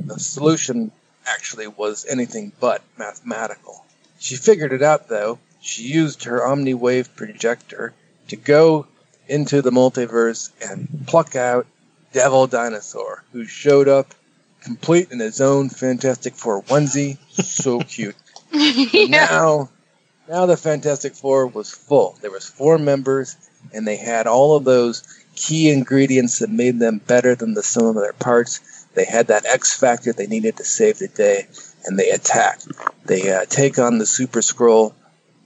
[0.06, 0.92] The solution
[1.26, 3.84] actually was anything but mathematical.
[4.18, 5.38] She figured it out though.
[5.60, 7.94] She used her OmniWave projector
[8.28, 8.86] to go
[9.28, 11.66] into the multiverse and pluck out
[12.12, 14.14] Devil Dinosaur, who showed up
[14.62, 17.18] complete in his own Fantastic Four onesie.
[17.42, 18.16] So cute.
[18.52, 19.06] yeah.
[19.08, 19.70] Now,
[20.28, 22.16] now the Fantastic Four was full.
[22.20, 23.36] There was four members,
[23.72, 25.02] and they had all of those
[25.34, 28.60] key ingredients that made them better than the sum of their parts.
[28.94, 31.46] They had that X factor they needed to save the day,
[31.84, 32.60] and they attack.
[33.04, 34.92] They uh, take on the Super Skrull,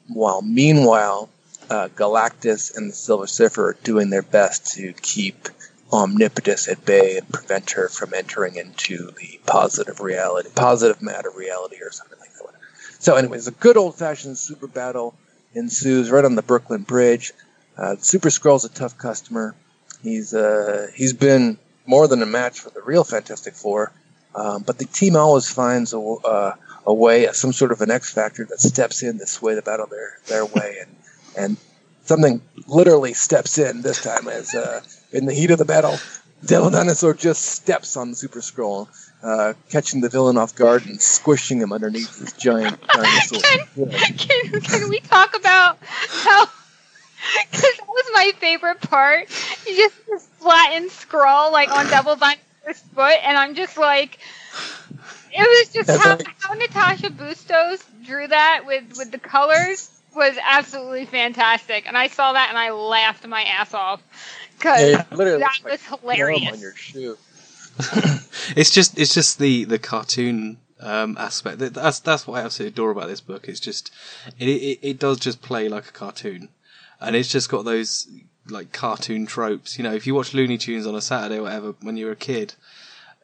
[0.09, 1.31] while meanwhile,
[1.71, 5.49] uh, Galactus and the Silver Surfer are doing their best to keep
[5.93, 11.77] Omnipotus at bay and prevent her from entering into the positive reality, positive matter reality,
[11.83, 12.37] or something like that.
[12.99, 15.15] So, anyways, a good old fashioned super battle
[15.55, 17.33] ensues right on the Brooklyn Bridge.
[17.77, 19.55] Uh, super Skrull's a tough customer.
[20.03, 23.93] He's uh, he's been more than a match for the real Fantastic Four,
[24.35, 28.13] um, but the team always finds a, uh, a way, some sort of an X
[28.13, 30.97] factor that steps in to sway the battle their their way, and
[31.37, 31.57] and
[32.05, 34.81] something literally steps in this time as uh,
[35.13, 35.99] in the heat of the battle,
[36.45, 38.89] Devil Dinosaur just steps on the Super Skrull,
[39.23, 43.41] uh, catching the villain off guard and squishing him underneath his giant dinosaur.
[43.75, 43.89] Yeah.
[43.99, 46.47] can, can we talk about how?
[47.51, 49.29] Because that was my favorite part.
[49.67, 54.19] You just this flattened Skrull like on Devil Dinosaur's foot, and I'm just like,
[55.33, 59.91] it was just That's how, like- how Natasha Bustos drew that with with the colors
[60.15, 64.01] was absolutely fantastic, and I saw that and I laughed my ass off
[64.59, 66.53] because Yeah, that looks was hilarious.
[66.53, 67.17] on your shoe.
[68.57, 71.59] it's just it's just the the cartoon um, aspect.
[71.59, 73.49] That's that's what I absolutely adore about this book.
[73.49, 73.93] It's just
[74.39, 76.49] it, it it does just play like a cartoon,
[77.01, 78.09] and it's just got those
[78.49, 79.77] like cartoon tropes.
[79.77, 82.13] You know, if you watch Looney Tunes on a Saturday or whatever when you were
[82.13, 82.55] a kid,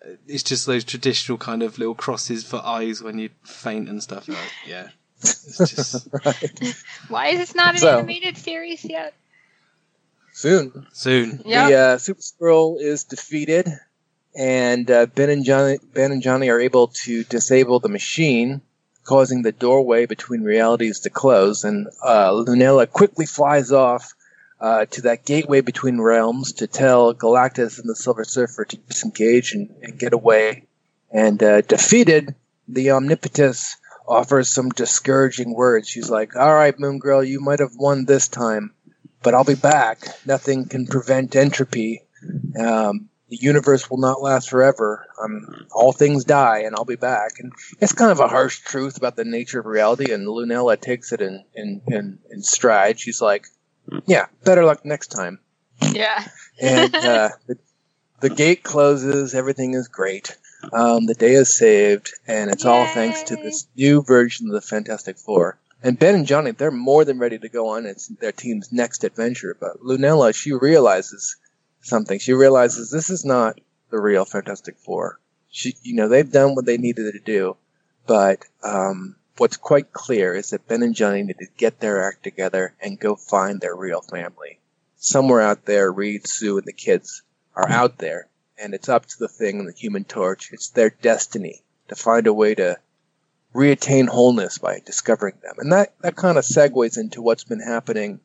[0.04, 4.02] uh, it's just those traditional kind of little crosses for eyes when you faint and
[4.02, 4.28] stuff.
[4.28, 4.88] Like, yeah,
[5.22, 6.74] it's just right.
[7.08, 9.14] Why is this not an So- animated series yet?
[10.32, 10.86] Soon.
[10.92, 11.42] soon.
[11.44, 11.68] Yeah.
[11.68, 13.68] The uh, Super Skrull is defeated,
[14.34, 18.62] and uh, Ben and Johnny Ben and Johnny are able to disable the machine,
[19.04, 21.64] causing the doorway between realities to close.
[21.64, 24.14] And uh, Lunella quickly flies off
[24.58, 29.52] uh, to that gateway between realms to tell Galactus and the Silver Surfer to disengage
[29.52, 30.66] and, and get away.
[31.10, 32.34] And uh, defeated,
[32.68, 33.76] the Omnipotus
[34.08, 35.88] offers some discouraging words.
[35.88, 38.72] She's like, "All right, Moon Girl, you might have won this time."
[39.22, 40.00] But I'll be back.
[40.26, 42.02] Nothing can prevent entropy.
[42.58, 45.06] Um, the universe will not last forever.
[45.18, 47.38] Um, all things die, and I'll be back.
[47.38, 50.12] And it's kind of a harsh truth about the nature of reality.
[50.12, 53.00] And Lunella takes it in in, in, in stride.
[53.00, 53.46] She's like,
[54.04, 55.38] "Yeah, better luck next time."
[55.92, 56.26] Yeah.
[56.60, 57.58] And uh, the,
[58.20, 59.34] the gate closes.
[59.34, 60.36] Everything is great.
[60.70, 64.60] Um, the day is saved, and it's all thanks to this new version of the
[64.60, 65.58] Fantastic Four.
[65.84, 69.02] And Ben and Johnny, they're more than ready to go on its their team's next
[69.02, 69.56] adventure.
[69.58, 71.36] But Lunella, she realizes
[71.80, 72.18] something.
[72.18, 73.58] She realizes this is not
[73.90, 75.18] the real Fantastic Four.
[75.50, 77.56] she, you know, they've done what they needed to do,
[78.06, 82.22] but um, what's quite clear is that Ben and Johnny need to get their act
[82.22, 84.60] together and go find their real family.
[84.96, 87.22] Somewhere out there, Reed, Sue, and the kids
[87.56, 90.50] are out there, and it's up to the thing and the Human Torch.
[90.52, 92.78] It's their destiny to find a way to
[93.54, 98.20] reattain wholeness by discovering them, and that that kind of segues into what's been happening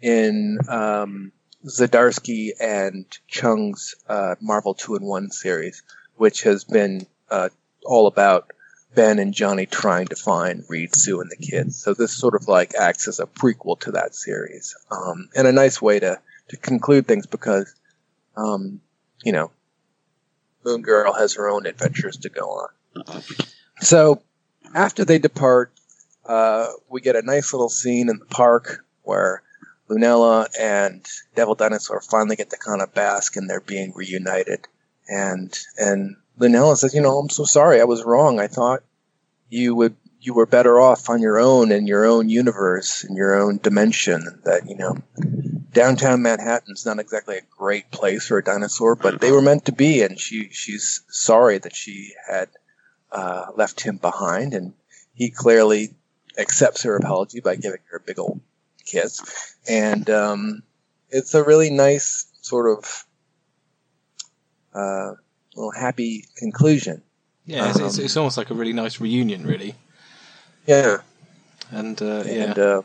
[0.00, 1.32] in um,
[1.66, 5.82] Zdarsky and Cheung's uh, Marvel Two in One series,
[6.16, 7.48] which has been uh,
[7.84, 8.50] all about
[8.94, 11.76] Ben and Johnny trying to find Reed, Sue, and the kids.
[11.82, 15.52] So this sort of like acts as a prequel to that series, um, and a
[15.52, 17.74] nice way to to conclude things because,
[18.36, 18.80] um,
[19.22, 19.50] you know,
[20.64, 23.22] Moon Girl has her own adventures to go on.
[23.80, 24.22] So
[24.74, 25.72] after they depart,
[26.26, 29.42] uh, we get a nice little scene in the park where
[29.88, 31.04] Lunella and
[31.34, 34.68] Devil Dinosaur finally get to kind of bask in their being reunited.
[35.08, 38.38] And and Lunella says, you know, I'm so sorry, I was wrong.
[38.38, 38.82] I thought
[39.48, 43.40] you would you were better off on your own in your own universe, in your
[43.40, 44.40] own dimension.
[44.44, 44.98] That you know,
[45.72, 49.72] downtown Manhattan's not exactly a great place for a dinosaur, but they were meant to
[49.72, 50.02] be.
[50.02, 52.48] And she she's sorry that she had
[53.10, 54.74] uh, left him behind, and
[55.14, 55.94] he clearly
[56.38, 58.40] accepts her apology by giving her a big old
[58.84, 59.54] kiss.
[59.68, 60.62] And um,
[61.10, 63.04] it's a really nice sort of
[64.74, 65.14] uh,
[65.54, 67.02] little happy conclusion.
[67.44, 69.74] Yeah, it's, it's, it's almost like a really nice reunion, really.
[70.66, 70.98] Yeah.
[71.70, 72.82] And uh, yeah, And uh,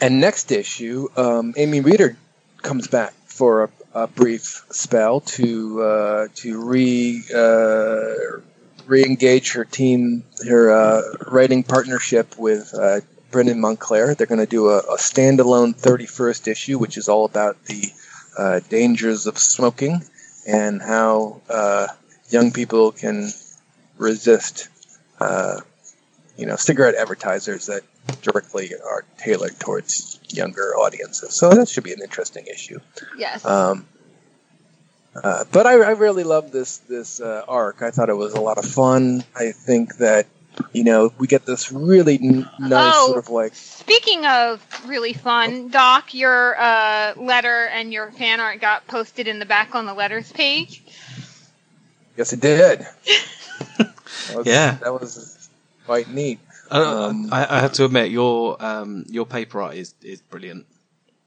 [0.00, 2.16] and next issue, um, Amy Reeder
[2.62, 3.70] comes back for a,
[4.02, 8.40] a brief spell to uh, to re uh,
[8.86, 14.16] re-engage her team, her uh, writing partnership with uh, Brandon Montclare.
[14.16, 17.92] They're going to do a, a standalone 31st issue, which is all about the
[18.36, 20.02] uh, dangers of smoking
[20.46, 21.86] and how uh,
[22.30, 23.30] young people can
[23.98, 24.68] resist,
[25.20, 25.60] uh,
[26.36, 27.82] you know, cigarette advertisers that
[28.22, 31.34] directly are tailored towards younger audiences.
[31.34, 32.80] So that should be an interesting issue.
[33.16, 33.44] Yes.
[33.44, 33.86] Um,
[35.14, 37.82] uh, but I, I really love this this uh, arc.
[37.82, 39.24] I thought it was a lot of fun.
[39.34, 40.26] I think that
[40.72, 43.06] you know we get this really n- nice Oh.
[43.08, 48.60] sort of like Speaking of really fun, Doc, your uh, letter and your fan art
[48.60, 50.82] got posted in the back on the letters page.
[52.16, 52.86] yes, it did.
[54.28, 54.72] That was- Yeah.
[54.82, 55.37] that was
[55.88, 56.38] quite neat.
[56.70, 60.66] I, Um, I, I have to admit your um, your paper art is, is brilliant.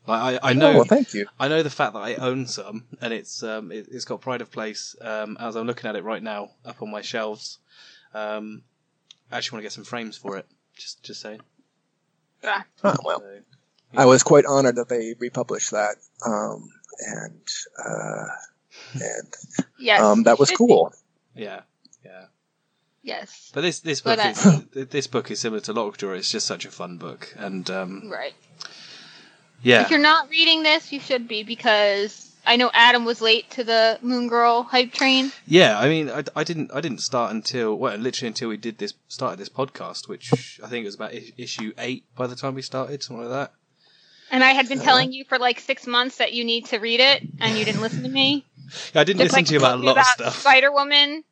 [0.08, 1.26] Like, I I Oh, know well, thank you.
[1.40, 4.42] I know the fact that I own some, and it's um, it, it's got pride
[4.42, 4.96] of place.
[5.02, 7.58] Um, as I'm looking at it right now, up on my shelves.
[8.14, 8.64] Um,
[9.32, 10.46] I actually want to get some frames for it.
[10.78, 11.42] Just just saying.
[12.44, 13.40] Ah, Oh, well, So,
[13.98, 15.96] I was quite honored that they republished that,
[16.26, 16.70] um,
[17.00, 17.42] and
[17.84, 18.28] uh,
[18.94, 19.34] and
[19.80, 20.02] yes.
[20.02, 20.94] um, that was cool.
[21.36, 21.62] yeah, yeah.
[23.04, 23.50] Yes.
[23.54, 26.12] But this this But, book uh, is this book is similar to Lockjaw.
[26.14, 28.34] It's just such a fun book, and um, Right.
[29.64, 33.50] yeah, If you're not reading this, you should be because I know Adam was late
[33.52, 35.32] to the Moon Girl hype train.
[35.48, 38.78] Yeah, I mean, I, I didn't I didn't start until well, literally until we did
[38.78, 42.56] this started this podcast, which I think it was about issue eight by the time
[42.56, 43.54] we started, something like that.
[44.32, 44.86] And I had been Uh-huh.
[44.86, 47.82] telling you for like six months that you need to read it, and you didn't
[47.82, 48.46] listen to me.
[48.94, 50.40] Yeah, I didn't Just listen like to you about a lot of stuff.
[50.40, 51.26] Spider Woman,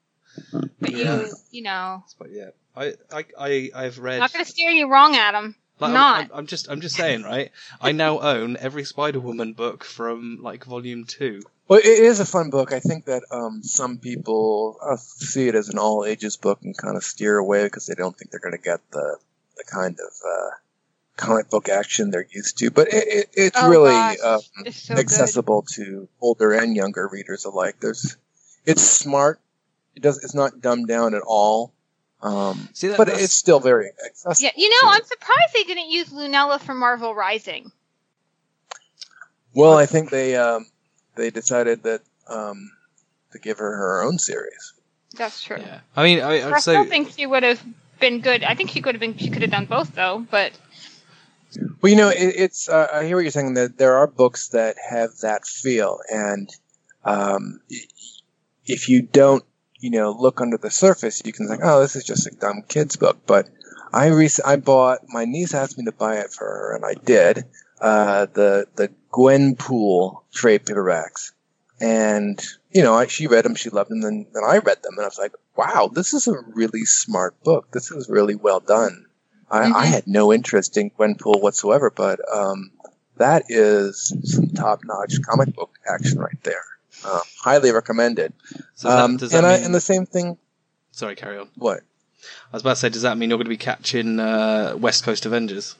[0.79, 1.19] but Yeah.
[1.21, 4.19] you, you know, But yeah, I I I I've read.
[4.19, 5.55] not going to steer you wrong, Adam.
[5.79, 6.19] like, I'm- not.
[6.25, 7.51] I'm, I'm just I'm just saying, right?
[7.81, 11.41] I now own every Spider Woman book from like volume two.
[11.67, 12.73] Well, it is a fun book.
[12.73, 16.75] I think that um, some people uh, see it as an all ages book and
[16.75, 19.17] kind of steer away because they don't think they're going to get the
[19.57, 20.49] the kind of uh,
[21.15, 22.71] comic book action they're used to.
[22.71, 25.01] But it, it, it's Oh, really um, It's so good.
[25.01, 27.75] accessible to older and younger readers alike.
[27.81, 28.17] There's,
[28.65, 29.39] it's smart.
[29.99, 30.23] It does.
[30.23, 31.73] It's not dumbed down at all.
[32.21, 34.45] Um, See, that, but it's still very accessible.
[34.45, 37.69] Yeah, you know, I'm surprised they didn't use Lunella for Marvel Rising.
[39.53, 40.67] Well, I think they um,
[41.15, 42.71] they decided that um,
[43.33, 44.73] to give her her own series.
[45.15, 45.57] That's true.
[45.59, 45.81] yeah.
[45.97, 47.61] I mean, I, I I still so think she would have
[47.99, 48.45] been good.
[48.45, 49.17] I think she could have been.
[49.17, 50.25] She could have done both though.
[50.31, 50.53] But
[51.81, 52.69] Well, you know, it, it's.
[52.69, 53.55] Uh, I hear what you're saying.
[53.55, 56.49] That there are books that have that feel, and
[57.03, 57.61] um,
[58.65, 59.43] if you don't,
[59.79, 62.63] you know, look under the surface, you can think, "Oh, this is just a dumb
[62.67, 63.49] kids book." But
[63.93, 64.99] I rec- I bought.
[65.07, 67.45] My niece asked me to buy it for her, and I did.
[67.81, 71.31] Uh, the the Gwenpool trade paperbacks,
[71.79, 74.93] and you know, I, she read them, she loved them, and then I read them,
[74.97, 77.71] and I was like, "Wow, this is a really smart book.
[77.71, 79.05] This is really well done."
[79.49, 79.91] I, I Mhm.
[79.91, 82.71] had no interest in Gwenpool whatsoever, but um,
[83.17, 86.63] that is some top-notch comic book action right there.
[87.05, 88.33] Uh, highly recommended.
[88.75, 90.37] So that- Um, does that and I, and the same thing.
[90.91, 91.47] Sorry, carry on.
[91.55, 91.79] What?
[92.51, 95.03] I was about to say, does that mean you're going to be catching uh, West
[95.03, 95.75] Coast Avengers?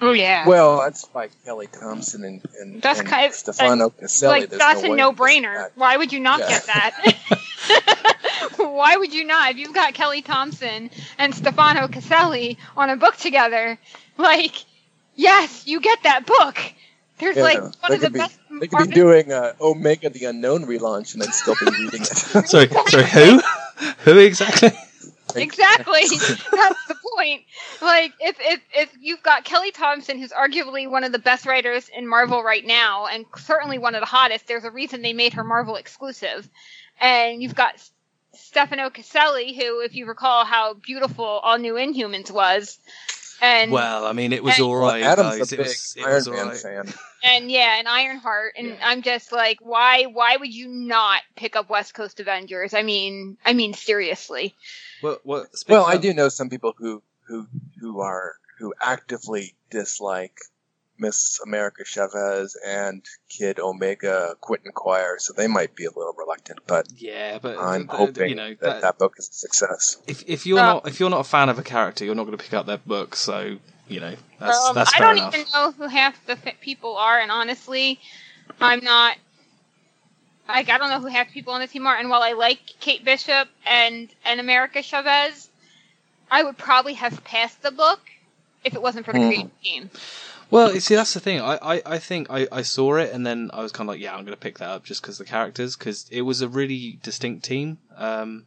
[0.00, 0.46] Oh yeah.
[0.46, 4.40] Well, that's by Kelly Thompson and, and, That's and kind of- Stefano Caselli.
[4.40, 5.54] like There's that's no a no-brainer.
[5.56, 6.48] that- Why would you not Yeah.
[6.48, 7.18] get that?
[8.56, 9.50] Why would you not?
[9.52, 13.78] If you've got Kelly Thompson and Stefano Caselli on a book together,
[14.16, 14.54] like,
[15.16, 16.58] yes, you get that book.
[17.18, 18.38] There's Yeah, like they one of the could be- best.
[18.60, 22.06] They could be doing uh, Omega the Unknown relaunch and then still be reading it.
[22.48, 23.40] sorry, sorry, who?
[23.98, 24.70] who exactly?
[25.36, 26.00] Exactly.
[26.08, 27.42] That's the point.
[27.82, 31.90] Like if if if you've got Kelly Thompson, who's arguably one of the best writers
[31.94, 35.34] in Marvel right now, and certainly one of the hottest, there's a reason they made
[35.34, 36.48] her Marvel exclusive.
[37.00, 37.74] And you've got
[38.34, 42.78] Stefano Caselli, who, if you recall how beautiful All New Inhumans was,
[43.40, 45.52] and Well, I mean, it was And- all Well, Adam's guys.
[45.52, 46.56] a It big was, it Iron was Man right.
[46.56, 46.94] fan.
[47.22, 48.78] and yeah, and Ironheart, and Yeah.
[48.82, 52.74] I'm just like, why why would you not pick up West Coast Avengers?
[52.74, 54.54] I mean, I mean seriously.
[55.00, 57.46] What, what, Well, speaking I do know some people who who
[57.80, 60.36] who are who actively dislike
[60.98, 66.60] Miss America Chavez and Kid Omega Quentin Quire, so they might be a little reluctant.
[66.66, 69.32] But Yeah, but I'm th- th- hoping you know that, that, that book is a
[69.32, 69.96] success.
[70.06, 72.24] if if you're Well- not if you're not a fan of a character, you're not
[72.24, 73.14] going to pick up their book.
[73.16, 75.34] So you know that's Um, that's I don't enough.
[75.34, 78.00] even know who half the f- people are, and honestly,
[78.60, 79.16] I'm not.
[80.48, 81.94] Like, I don't know who half the people on the team are.
[81.96, 85.50] And while I like Kate Bishop and and America Chavez,
[86.30, 88.00] I would probably have passed the book
[88.64, 89.26] if it wasn't for the Hmm.
[89.28, 89.90] creative team.
[90.50, 91.40] Well, you see, that's the thing.
[91.40, 94.00] I, I, I think I, I saw it and then I was kind of like,
[94.00, 96.48] yeah, I'm going to pick that up just because the characters, because it was a
[96.48, 97.78] really distinct team.
[97.96, 98.46] Um,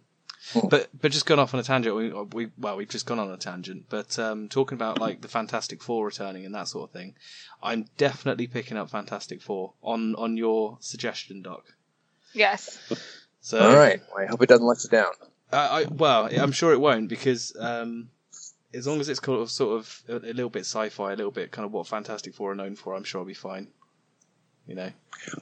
[0.53, 0.67] Hmm.
[0.69, 3.29] but but just going off on a tangent, we, we well, we've just gone on
[3.29, 3.85] a tangent.
[3.89, 7.13] But um, talking about like the Fantastic Four returning and that sort of thing,
[7.61, 11.63] I'm definitely picking up Fantastic Four on on your suggestion, Doc.
[12.33, 12.79] Yes.
[13.39, 15.11] So All right, I hope it doesn't let you down.
[15.53, 18.09] I, I well, I'm sure it won't because um,
[18.73, 21.31] as long as it's kind of sort of a, a little bit sci-fi, a little
[21.31, 23.67] bit kind of what Fantastic Four are known for, I'm sure I'll be fine.
[24.67, 24.91] You know.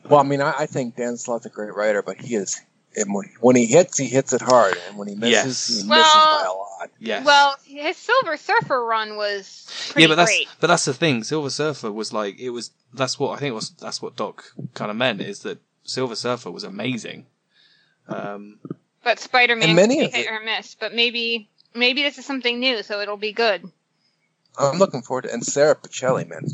[0.09, 2.59] Well, I mean, I, I think Dan Slott's a great writer, but he is
[2.95, 5.67] and when, when he hits, he hits it hard, and when he misses, Yes.
[5.67, 6.65] he misses Well- by a lot.
[6.97, 7.25] Yes.
[7.25, 10.47] Well, his Silver Surfer run was pretty yeah, but that's great.
[10.61, 11.23] but that's the thing.
[11.23, 12.71] Silver Surfer was like it was.
[12.93, 13.71] That's what I think was.
[13.71, 17.25] That's what Doc kind of meant is that Silver Surfer was amazing.
[18.07, 18.59] Um,
[19.03, 20.75] But Spider Man many could of be hit it- or miss.
[20.75, 23.69] But maybe maybe this is something new, so it'll be good.
[24.57, 26.45] I'm looking forward to and Sara Pichelli, man.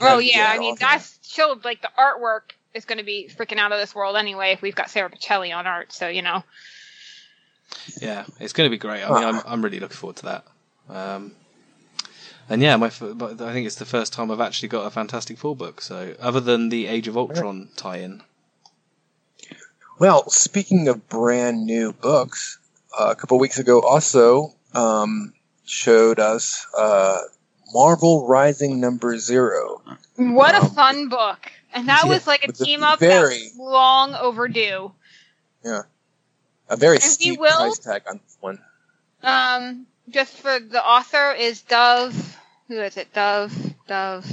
[0.00, 0.78] Oh yeah, I mean awesome.
[0.80, 4.52] that's showed like the artwork is going to be freaking out of this world anyway.
[4.52, 6.42] If we've got Sara Pichelli on art, so you know.
[8.00, 9.02] yeah, it's going to be great.
[9.02, 10.44] I mean, I'm I'm really looking forward to that.
[10.88, 11.32] Um,
[12.48, 15.54] and yeah, my I think it's the first time I've actually got a Fantastic Four
[15.54, 15.80] book.
[15.80, 18.22] So other than the Age of Ultron tie-in,
[19.98, 22.58] Well, speaking of brand new books,
[22.98, 25.32] uh, a couple weeks ago also um,
[25.64, 27.18] showed us uh,
[27.72, 29.82] Marvel Rising Number Zero.
[30.16, 33.56] What a Um, fun book, and that yeah, was like a team up very- that's
[33.58, 34.92] long overdue.
[35.64, 35.82] Yeah,
[36.68, 38.58] a very And steep will- price tag on this one.
[39.22, 42.36] Um, just for the author is Dove.
[42.68, 43.12] Who is it?
[43.12, 43.52] Dove.
[43.86, 44.26] Dove.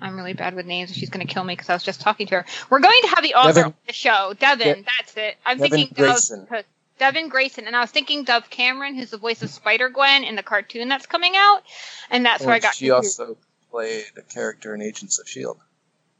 [0.00, 0.92] I'm really bad with names.
[0.92, 2.46] She's going to kill me because I was just talking to her.
[2.70, 4.34] We're going to have the author Devin- on the show.
[4.38, 4.78] Devin.
[4.78, 5.36] De- that's it.
[5.46, 6.46] I'm Devin thinking Grayson.
[6.50, 6.64] Dove.
[6.98, 10.36] Devin Grayson, and I was thinking Dove Cameron, who's the voice of Spider Gwen in
[10.36, 11.62] the cartoon that's coming out,
[12.10, 12.74] and that's where I got.
[12.74, 13.20] she confused.
[13.20, 13.36] also
[13.70, 15.58] played a character in Agents of Shield.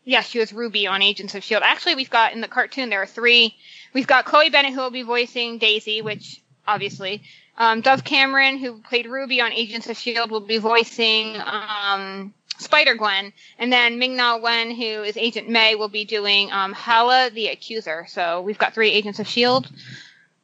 [0.04, 1.62] Yeah, she was Ruby on Agents of Shield.
[1.64, 3.54] Actually, we've got in the cartoon there are three.
[3.92, 7.22] We've got Chloe Bennet who will be voicing Daisy, which obviously
[7.56, 12.94] um, Dove Cameron who played Ruby on Agents of Shield will be voicing um, Spider
[12.94, 17.30] Gwen, and then Ming Na Wen who is Agent May will be doing um, Hala
[17.30, 18.06] the Accuser.
[18.08, 19.70] So we've got three Agents of Shield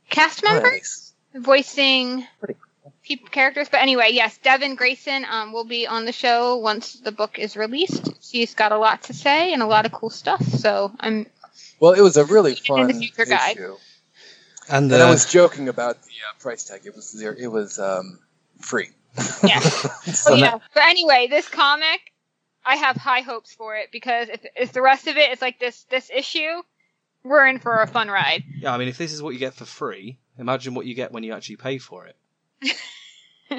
[0.09, 1.15] cast members Nice.
[1.35, 2.57] voicing Pretty
[3.03, 3.69] peop characters.
[3.69, 7.57] But anyway, yes, Devin Grayson um, will be on the show once the book is
[7.57, 8.11] released.
[8.23, 10.43] She's got a lot to say and a lot of cool stuff.
[10.45, 11.27] So I'm
[11.81, 13.57] Well, it was a really fun the future guide.
[13.57, 13.77] issue.
[14.71, 16.83] and, And I uh, was joking about the uh, price tag.
[16.85, 18.19] It was zero, it was um,
[18.61, 18.91] free.
[19.43, 19.61] Yeah.
[20.09, 20.59] So Oh, yeah.
[20.75, 22.01] But anyway, this comic,
[22.65, 25.59] I have high hopes for it because if, if the rest of it is like
[25.59, 26.63] this this issue,
[27.25, 28.45] we're in for a fun ride.
[28.61, 31.13] yeah, I mean, if this is what you get for free, imagine what you get
[31.13, 32.17] when you actually pay for it.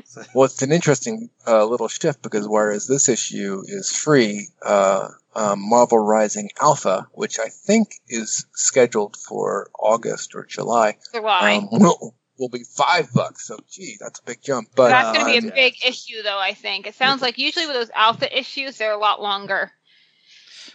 [0.05, 5.07] So- Well, it's an interesting uh, little shift because whereas this issue is free, uh,
[5.36, 11.55] um, Marvel Rising Alpha, which I think is scheduled for August or July, July.
[11.55, 13.47] um, will, will be five bucks.
[13.47, 14.70] So, gee, that's a big jump.
[14.76, 16.39] But That's going to be a uh, big issue, though.
[16.39, 19.72] I think it sounds like usually with those alpha issues, they're a lot longer.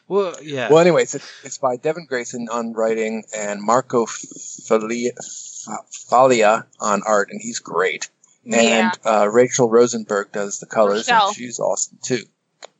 [0.08, 0.68] Well, yeah.
[0.68, 5.10] Well, anyways, it's, it's by Devin Grayson on writing and Marco Falia,
[6.10, 8.08] Falia on art, and he's great.
[8.44, 8.58] Yeah.
[8.92, 11.28] And uh, Rachel Rosenberg does the colors, Rachelle.
[11.28, 12.22] and she's awesome too.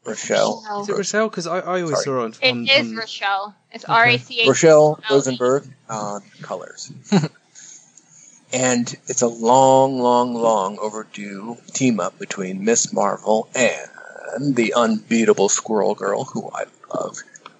[0.04, 0.82] Rachelle.
[0.82, 1.30] Is it Rachelle?
[1.30, 2.04] Because I, I always Sorry.
[2.04, 2.34] saw her on.
[2.42, 3.54] On, is on- Rachelle.
[3.72, 3.92] It's Okay.
[3.92, 4.48] R A C H.
[4.48, 5.16] Rachelle L.
[5.16, 6.92] Rosenberg on colors.
[8.52, 15.48] and it's a long, long, long overdue team up between Miss Marvel and the unbeatable
[15.48, 17.18] Squirrel Girl, who I love.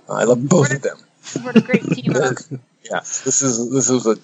[0.08, 0.98] I love both of them.
[1.42, 2.34] What a great team up.
[2.84, 4.16] yeah, this is this is a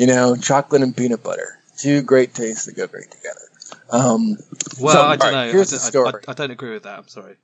[0.00, 3.40] you know chocolate and peanut butter, two great tastes that go great together.
[3.90, 4.36] Um,
[4.80, 5.52] Well, So, I don't alright, know.
[5.52, 6.24] here's I, the don't- I- story.
[6.28, 6.98] I, I don't agree with that.
[6.98, 7.36] I'm sorry.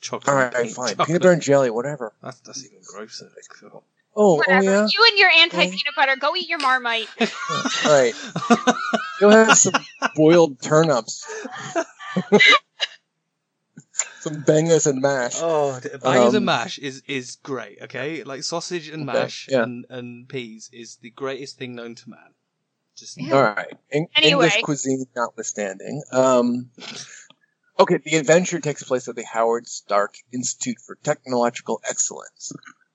[0.00, 0.28] Chocolate.
[0.28, 1.06] All right, and fine, chocolate.
[1.08, 2.12] peanut butter and jelly, whatever.
[2.22, 3.30] That's, that's even grosser.
[3.60, 3.82] God.
[4.16, 4.58] Oh, Whatever.
[4.58, 4.86] oh yeah.
[4.90, 6.16] You and your anti peanut butter.
[6.16, 7.08] Go eat your Marmite.
[7.20, 8.14] All right,
[9.20, 9.74] you'll have some
[10.16, 11.24] boiled turnips,
[14.20, 15.34] some bangers and mash.
[15.36, 17.78] Oh, bangers Um, and mash is is great.
[17.82, 19.62] Okay, like sausage and Okay, mash yeah.
[19.62, 22.34] and, and peas is the greatest thing known to man.
[22.96, 23.34] Just Yeah.
[23.34, 23.72] All right.
[23.90, 24.32] En- Anyway.
[24.46, 26.02] English cuisine notwithstanding.
[26.12, 26.70] Um,
[27.78, 32.52] okay, the adventure takes place at the Howard Stark Institute for Technological Excellence.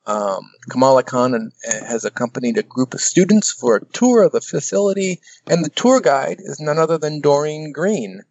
[0.08, 4.34] Um, Kamala Khan and, uh, has accompanied a group of students for a tour of
[4.34, 8.22] the facility, and the tour guide is none other than Doreen Green,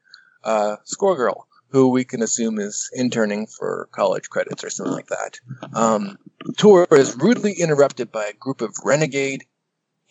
[0.45, 5.08] uh, Squirrel Girl, who we can assume is interning for college credits or something like
[5.08, 5.40] that.
[5.74, 6.18] Um,
[6.56, 9.44] tour is rudely interrupted by a group of renegade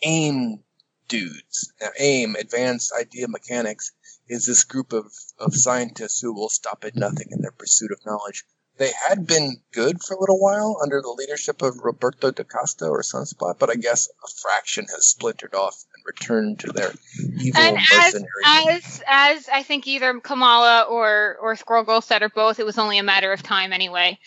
[0.02, 0.60] AIM
[1.08, 1.72] dudes.
[1.80, 3.92] Now, AIM, Advanced Idea Mechanics,
[4.28, 8.04] is this group of, of scientists who will stop at nothing in their pursuit of
[8.04, 8.44] knowledge.
[8.76, 12.88] They had been good for a little while under the leadership of Roberto da Costa
[12.88, 16.92] or Sunspot, but I guess a fraction has splintered off and returned to their
[17.40, 18.28] evil And as mercenary.
[18.46, 22.78] as as I think either Kamala or or Squirrel Girl said or both, it was
[22.78, 24.18] only a matter of time anyway.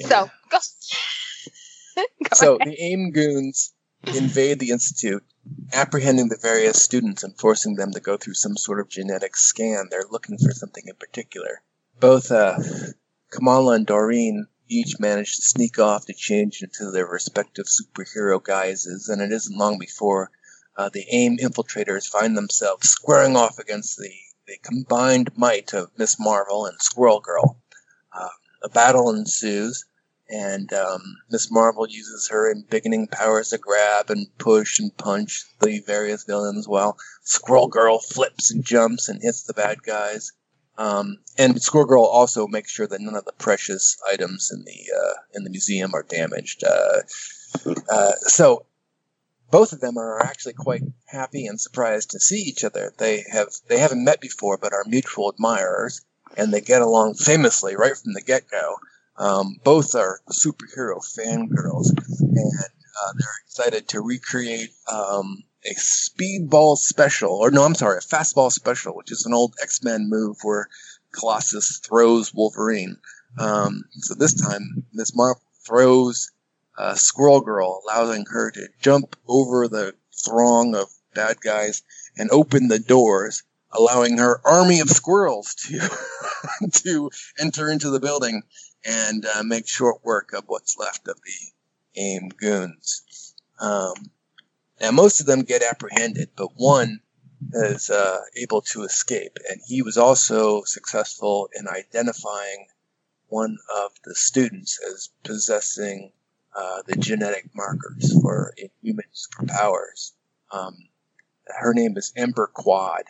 [0.00, 0.58] So go.
[1.96, 2.02] go
[2.34, 2.68] So ahead.
[2.68, 3.72] the AIM goons
[4.06, 5.24] invade the institute,
[5.72, 9.88] apprehending the various students and forcing them to go through some sort of genetic scan.
[9.90, 11.62] They're looking for something in particular.
[11.98, 12.58] Both uh,
[13.30, 19.08] Kamala and Doreen each manage to sneak off to change into their respective superhero guises,
[19.08, 20.30] and it isn't long before
[20.76, 24.12] uh, the AIM infiltrators find themselves squaring off against the,
[24.46, 27.58] the combined might of Miss Marvel and Squirrel Girl.
[28.12, 28.28] Uh,
[28.62, 29.84] a battle ensues,
[30.28, 31.00] and um,
[31.30, 36.68] Miss Marvel uses her embiggening powers to grab and push and punch the various villains,
[36.68, 40.32] while Squirrel Girl flips and jumps and hits the bad guys.
[40.78, 44.92] Um, and Squirrel Girl also makes sure that none of the precious items in the
[44.94, 46.64] uh, in the museum are damaged.
[46.64, 47.02] Uh,
[47.90, 48.66] uh, so
[49.50, 52.92] both of them are actually quite happy and surprised to see each other.
[52.98, 56.02] They have they haven't met before, but are mutual admirers,
[56.36, 58.76] and they get along famously right from the get go.
[59.18, 62.70] Um, both are superhero fangirls, and
[63.02, 68.52] uh, they're excited to recreate um, a speedball special, or no, I'm sorry, a fastball
[68.52, 70.68] special, which is an old X Men move where
[71.12, 72.96] Colossus throws Wolverine.
[73.38, 76.30] Um, so this time, Miss Marvel throws
[76.76, 81.82] uh, Squirrel Girl, allowing her to jump over the throng of bad guys
[82.16, 85.88] and open the doors, allowing her army of squirrels to
[86.72, 88.42] to enter into the building
[88.84, 93.34] and uh, make short work of what's left of the AIM goons.
[93.58, 93.94] Um,
[94.80, 97.00] now, most of them get apprehended, but one
[97.52, 102.66] is uh, able to escape, and he was also successful in identifying
[103.28, 106.12] one of the students as possessing
[106.56, 110.12] uh, the genetic markers for inhuman superpowers.
[110.50, 110.88] Um,
[111.46, 113.04] her name is Ember Quad,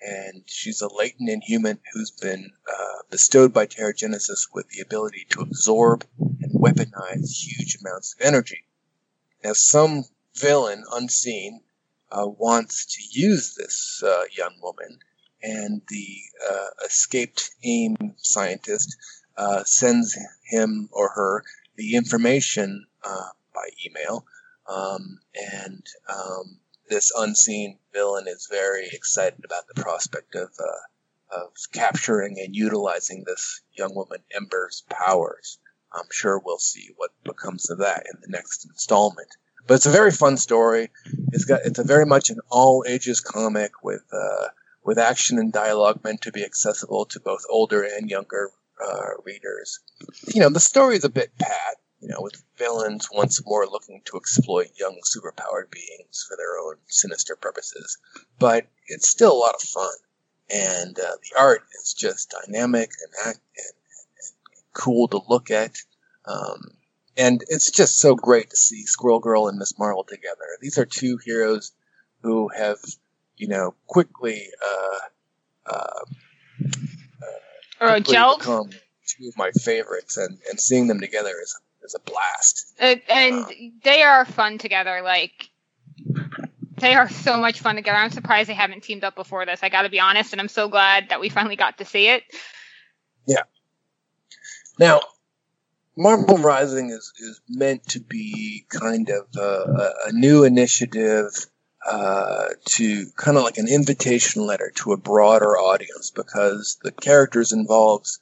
[0.00, 5.40] and she's a latent inhuman who's been uh, bestowed by Terrigenesis with the ability to
[5.40, 8.64] absorb and weaponize huge amounts of energy.
[9.44, 11.60] Now, some villain unseen
[12.10, 14.98] uh, wants to use this uh, young woman,
[15.42, 16.16] and the
[16.50, 18.96] uh, escaped AIM scientist
[19.36, 20.18] uh, sends
[20.50, 21.44] him or her
[21.78, 24.26] the information uh, by email,
[24.68, 25.20] um,
[25.54, 26.58] and um,
[26.90, 33.22] this unseen villain is very excited about the prospect of uh, of capturing and utilizing
[33.24, 35.58] this young woman Ember's powers.
[35.92, 39.28] I'm sure we'll see what becomes of that in the next installment.
[39.66, 40.90] But it's a very fun story.
[41.32, 44.48] It's got it's a very much an all ages comic with uh,
[44.82, 48.50] with action and dialogue meant to be accessible to both older and younger
[48.84, 49.80] uh, readers.
[50.34, 51.76] You know, the story is a bit pat.
[52.00, 56.76] You know, with villains once more looking to exploit young superpowered beings for their own
[56.86, 57.98] sinister purposes,
[58.38, 59.96] but it's still a lot of fun,
[60.48, 65.76] and uh, the art is just dynamic and, act- and, and cool to look at.
[66.24, 66.70] Um,
[67.16, 70.46] and it's just so great to see Squirrel Girl and Miss Marvel together.
[70.60, 71.72] These are two heroes
[72.22, 72.78] who have,
[73.36, 74.98] you know, quickly, uh,
[75.74, 76.04] uh,
[77.80, 78.38] Or quickly gelled.
[78.38, 82.74] become two of my favorites, and, and seeing them together is, is a blast.
[82.80, 83.46] Uh, and
[83.82, 85.00] they are fun together.
[85.02, 85.50] Like
[86.78, 87.96] they are so much fun together.
[87.98, 89.60] I'm surprised they haven't teamed up before this.
[89.62, 92.08] I got to be honest, and I'm so glad that we finally got to see
[92.08, 92.22] it.
[93.26, 93.42] Yeah.
[94.78, 95.00] Now,
[95.96, 101.26] Marvel Rising is, is meant to be kind of a, a new initiative
[101.86, 107.52] uh, to kind of like an invitation letter to a broader audience because the characters
[107.52, 108.18] involves,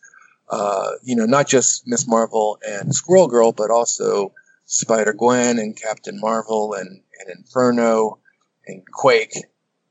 [0.51, 4.33] uh, you know, not just Miss Marvel and Squirrel Girl, but also
[4.67, 8.19] Spider Gwen and Captain Marvel and, and Inferno
[8.67, 9.35] and Quake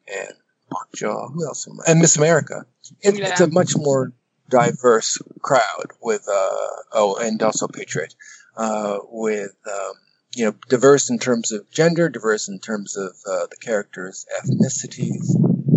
[0.07, 0.33] and
[0.71, 1.29] Lockjaw.
[1.29, 1.67] Who else?
[1.67, 1.91] Am I?
[1.91, 2.65] And Miss America.
[3.01, 4.13] It, It's a much more
[4.49, 8.13] diverse crowd with uh oh and also patriot
[8.57, 9.93] uh with um
[10.35, 15.25] you know diverse in terms of gender diverse in terms of uh, the characters ethnicities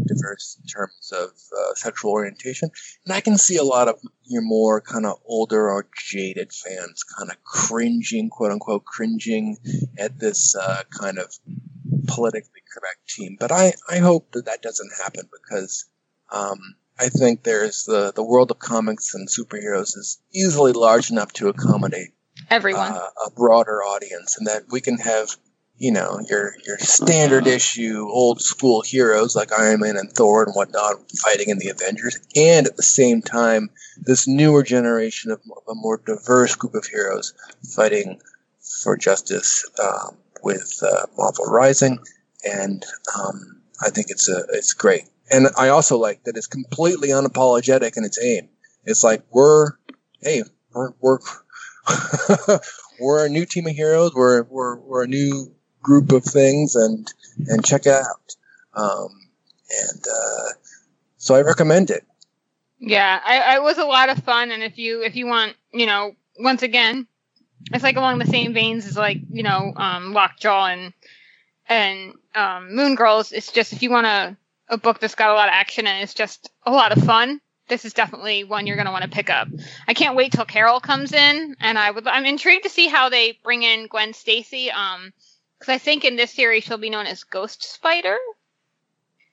[0.06, 2.70] diverse in terms of uh, sexual orientation.
[3.04, 7.04] And i can see a lot of your more kind of older or jaded fans
[7.04, 9.58] kind of cringing quote unquote cringing
[9.98, 11.32] at this uh, kind of
[12.06, 13.36] politically correct team.
[13.38, 15.86] But i i hope that that doesn't happen because
[16.30, 16.58] um
[17.00, 21.48] I think there's the the world of comics and superheroes is easily large enough to
[21.48, 22.12] accommodate
[22.50, 22.92] Everyone.
[22.92, 25.36] uh, a broader audience, and that we can have
[25.78, 30.54] you know your your standard issue old school heroes like Iron Man and Thor and
[30.54, 35.74] whatnot fighting in the Avengers, and at the same time this newer generation of a
[35.74, 37.32] more diverse group of heroes
[37.74, 38.20] fighting
[38.82, 41.98] for justice um, with uh, Marvel Rising,
[42.44, 42.84] and
[43.18, 45.04] um, I think it's a it's great.
[45.30, 48.48] And I also like that it's completely unapologetic in its aim.
[48.84, 49.72] It's like we're
[50.20, 50.42] hey
[50.72, 51.18] we're we're
[53.00, 54.14] we're a new team of heroes.
[54.14, 57.10] We're we're we're a new group of things, and
[57.46, 58.36] and check it out.
[58.74, 59.28] Um,
[59.70, 60.48] and uh,
[61.16, 62.04] so I recommend it.
[62.78, 65.86] Yeah, I, I was a lot of fun, and if you if you want, you
[65.86, 67.06] know, once again,
[67.72, 70.92] it's like along the same veins as like you know, um, Lockjaw and
[71.68, 73.32] and um, Moon Girls.
[73.32, 74.36] It's just if you want a
[74.68, 77.40] a book that's got a lot of action and it's just a lot of fun.
[77.68, 79.48] This is definitely one you're going to want to pick up.
[79.86, 82.06] I can't wait till Carol comes in, and I would.
[82.06, 84.70] I'm intrigued to see how they bring in Gwen Stacy.
[84.70, 85.12] Um,
[85.58, 88.16] because I think in this series she'll be known as Ghost Spider.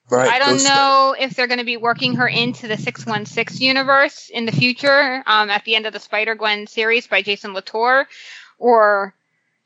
[0.08, 0.30] Right.
[0.30, 4.30] I don't Ghost know if they're going to be working her into the 616 universe
[4.32, 8.06] in the future um, at the end of the Spider Gwen series by Jason Latour,
[8.58, 9.14] or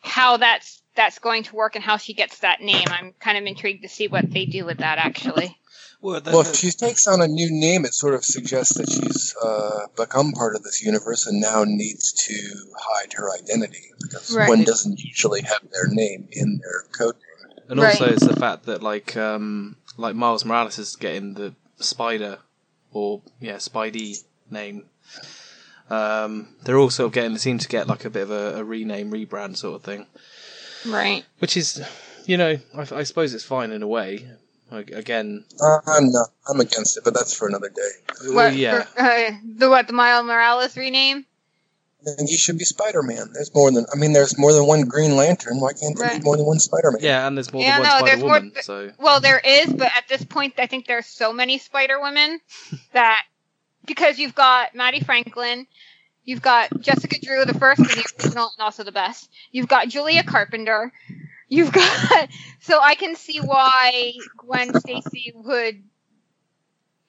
[0.01, 2.87] how that's that's going to work and how she gets that name.
[2.89, 4.99] I'm kind of intrigued to see what they do with that.
[4.99, 5.57] Actually,
[6.03, 8.89] Well, the, Well, if she takes on a new name, it sort of suggests that
[8.91, 12.35] she's uh, become part of this universe and now needs to
[12.79, 14.49] hide her identity because Right.
[14.49, 17.65] one doesn't usually have their name in their code name.
[17.69, 18.01] and Right.
[18.01, 22.39] also it's the fact that like um like Miles Morales is getting the Spider
[22.93, 24.85] or yeah Spidey name.
[25.91, 29.57] Um, they're also getting seem to get like a bit of a, a rename rebrand
[29.57, 30.07] sort of thing,
[30.87, 31.25] right?
[31.41, 31.83] which is
[32.27, 34.27] you know I, I suppose it's fine in a way.
[34.71, 36.29] Like, again, Uh, I'm not.
[36.49, 37.91] I'm against it, but that's for another day.
[38.33, 39.87] What, yeah, for- uh, the what?
[39.87, 41.27] The Miles Morales rename?
[42.03, 43.31] I think he should be Spider-Man.
[43.35, 43.85] There's more than.
[43.93, 45.61] I mean, there's more than one Green Lantern.
[45.61, 46.19] Why can't there Right.
[46.19, 47.03] be more than one Spider-Man?
[47.03, 48.51] yeah, and there's more Yeah, than no, one Spider-Woman.
[48.53, 52.01] th- So Well, there is, but at this point, I think there's so many Spider
[52.01, 52.41] Women
[52.93, 53.23] that
[53.85, 55.67] because you've got Mattie Franklin,
[56.25, 59.29] you've got Jessica Drew, the first and the original, and also the best.
[59.53, 60.93] You've got Julia Carpenter.
[61.51, 62.29] You've got
[62.61, 65.83] so I can see why Gwen Stacy would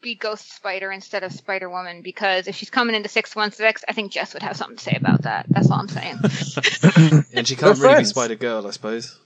[0.02, 3.86] be Ghost Spider instead of Spider Woman because if she's coming into six one six,
[3.88, 5.46] I think Jess would have something to say about that.
[5.48, 6.20] That's all I'm saying.
[7.36, 8.06] and she can't They're really be.
[8.06, 9.18] Spider Girl, I suppose.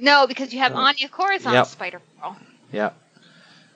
[0.00, 1.66] No, because you have Anya Corazon Yep.
[1.66, 2.36] Spider Girl.
[2.72, 2.90] Yeah,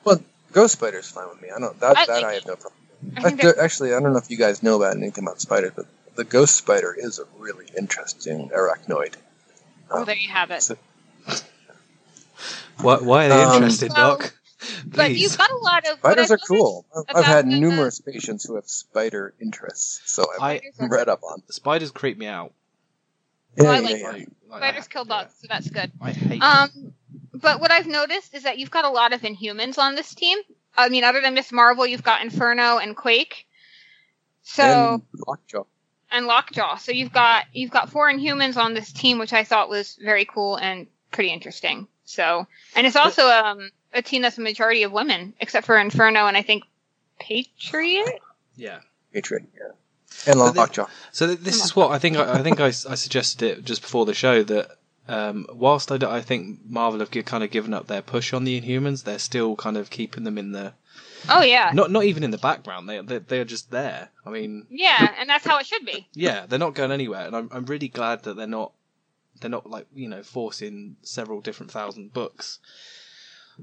[0.04, 0.20] Well,
[0.52, 1.48] Ghost Spider's fine with me.
[1.54, 1.78] I don't.
[1.78, 2.80] That I that I have no problem.
[3.16, 5.72] I I think actually, I don't know if you guys know about anything about spiders,
[5.76, 9.14] but the Ghost Spider is a really interesting arachnoid.
[9.95, 10.62] Well, there you have it.
[10.62, 10.76] so-
[12.80, 14.34] why, why are they Um, interested, Well, Doc?
[14.86, 16.84] But you've got a lot of what Spiders are cool.
[16.97, 21.22] I've- I've had the- numerous patients who have spider interests, so I've I read up
[21.24, 21.43] on.
[21.51, 22.53] spiders creep me out.
[23.59, 24.07] Oh, Yeah, I yeah, like yeah.
[24.07, 24.14] Like,
[24.49, 25.90] like, Spiders kill bugs, so that's good.
[26.01, 26.40] I hate.
[26.40, 26.43] them.
[26.43, 26.95] Um,
[27.34, 30.38] but what I've noticed is that you've got a lot of Inhumans on this team.
[30.76, 33.47] I mean, other than Miss Marvel, you've got Inferno and Quake.
[34.43, 34.62] So
[34.95, 35.64] And Lockjaw.
[36.12, 36.76] And Lockjaw.
[36.76, 40.24] So you've got you've got four Inhumans on this team, which I thought was very
[40.24, 41.88] cool and pretty interesting.
[42.04, 42.46] So
[42.76, 46.36] and it's also um a team that's a majority of women, except for Inferno and
[46.36, 46.64] I think
[47.20, 48.20] Patriot.
[48.56, 48.80] yeah.
[49.12, 49.44] Patriot.
[49.54, 49.72] Yeah.
[50.32, 50.86] And But the- Lockjaw.
[51.12, 52.16] So th- this is what I think.
[52.16, 54.70] I, I think I, s- I suggested it just before the show that
[55.08, 58.60] um, whilst I think Marvel have gi- kind of given up their push on the
[58.60, 60.74] Inhumans, they're still kind of keeping them in the
[61.28, 62.88] Oh yeah, not not even in the background.
[62.88, 64.10] They they they're just there.
[64.26, 66.08] I mean, yeah, and that's how it should be.
[66.14, 68.72] yeah, they're not going anywhere, and I'm I'm really glad that they're not
[69.40, 72.58] they're not like you know forcing several different thousand books.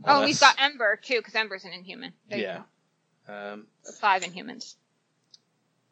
[0.05, 2.13] Oh, on we've got Ember too, because Ember's an Inhuman.
[2.29, 2.61] There yeah.
[3.27, 3.67] Um,
[3.99, 4.75] five Inhumans.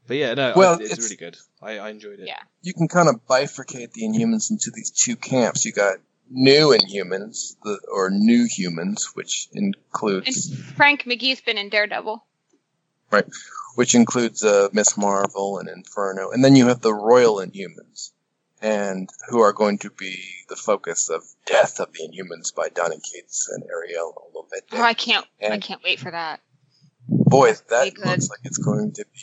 [0.08, 1.38] but yeah, no, Well, I, it's, it's- really good.
[1.62, 2.28] I, I enjoyed it.
[2.28, 2.40] Yeah.
[2.62, 5.66] You can kind of bifurcate the Inhumans into these two camps.
[5.66, 5.98] You got
[6.30, 12.24] new Inhumans, the, or new humans, which And includes Frank McGee's been in Daredevil.
[13.12, 13.26] Right?
[13.76, 18.12] Which includes uh, Miss Marvel and Inferno, and then you have the Royal Inhumans,
[18.62, 20.18] and who are going to be
[20.50, 24.80] the focus of Death of the Inhumans by Donny Cates and Ariel Olivetti.
[24.80, 26.42] Oh, I can't, I can't wait for that.
[27.08, 29.22] Boy, that looks like it's going to be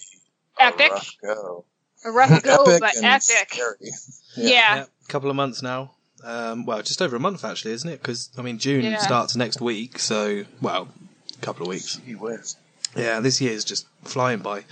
[0.59, 0.80] epic.
[0.80, 0.92] a Epic.
[0.92, 1.64] rough go.
[2.07, 3.22] A rough go, epic but epic.
[3.52, 3.90] scary.
[4.36, 4.84] Yeah.
[4.84, 5.93] a couple of months now.
[6.25, 8.01] Um, well, just over a month actually, isn't it?
[8.01, 8.97] Because I mean, June Yeah.
[8.99, 10.89] starts next week, so well,
[11.37, 11.97] a couple of weeks.
[12.07, 12.57] Gee whiz.
[12.97, 14.64] Yeah, this year is just flying by.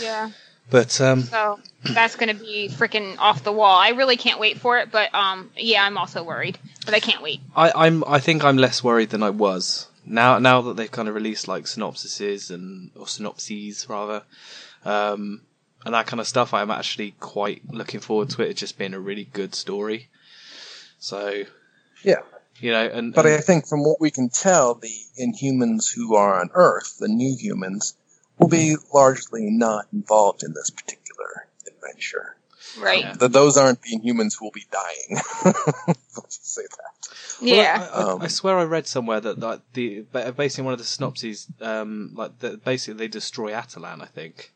[0.00, 0.30] Yeah.
[0.70, 3.78] But um, So that's gonna be freaking off the wall.
[3.78, 7.22] I really can't wait for it, but um, yeah, I'm also worried, but I can't
[7.22, 7.40] wait.
[7.56, 10.38] I, I'm I think I'm less worried than I was now.
[10.38, 14.22] Now that they've kind of released like synopsises and or synopses rather,
[14.84, 15.42] um,
[15.84, 18.50] and that kind of stuff, I'm actually quite looking forward to it.
[18.50, 20.08] It just being a really good story.
[21.04, 21.44] So
[22.02, 22.20] Yeah.
[22.60, 26.14] you know, and, But and I think from what we can tell, the Inhumans who
[26.16, 27.94] are on Earth, the new humans,
[28.38, 32.36] will be largely not involved in this particular adventure.
[32.78, 33.04] Right.
[33.04, 33.12] Yeah.
[33.20, 35.10] Th those aren't the Inhumans who will be dying.
[36.16, 36.92] Let's just say that.
[37.42, 37.88] Well, Yeah.
[37.92, 40.72] I, I, Um, I swear I read somewhere that like the ba- based on one
[40.72, 44.00] of the synopses, um, like that basically they destroy Attilan.
[44.00, 44.54] I think.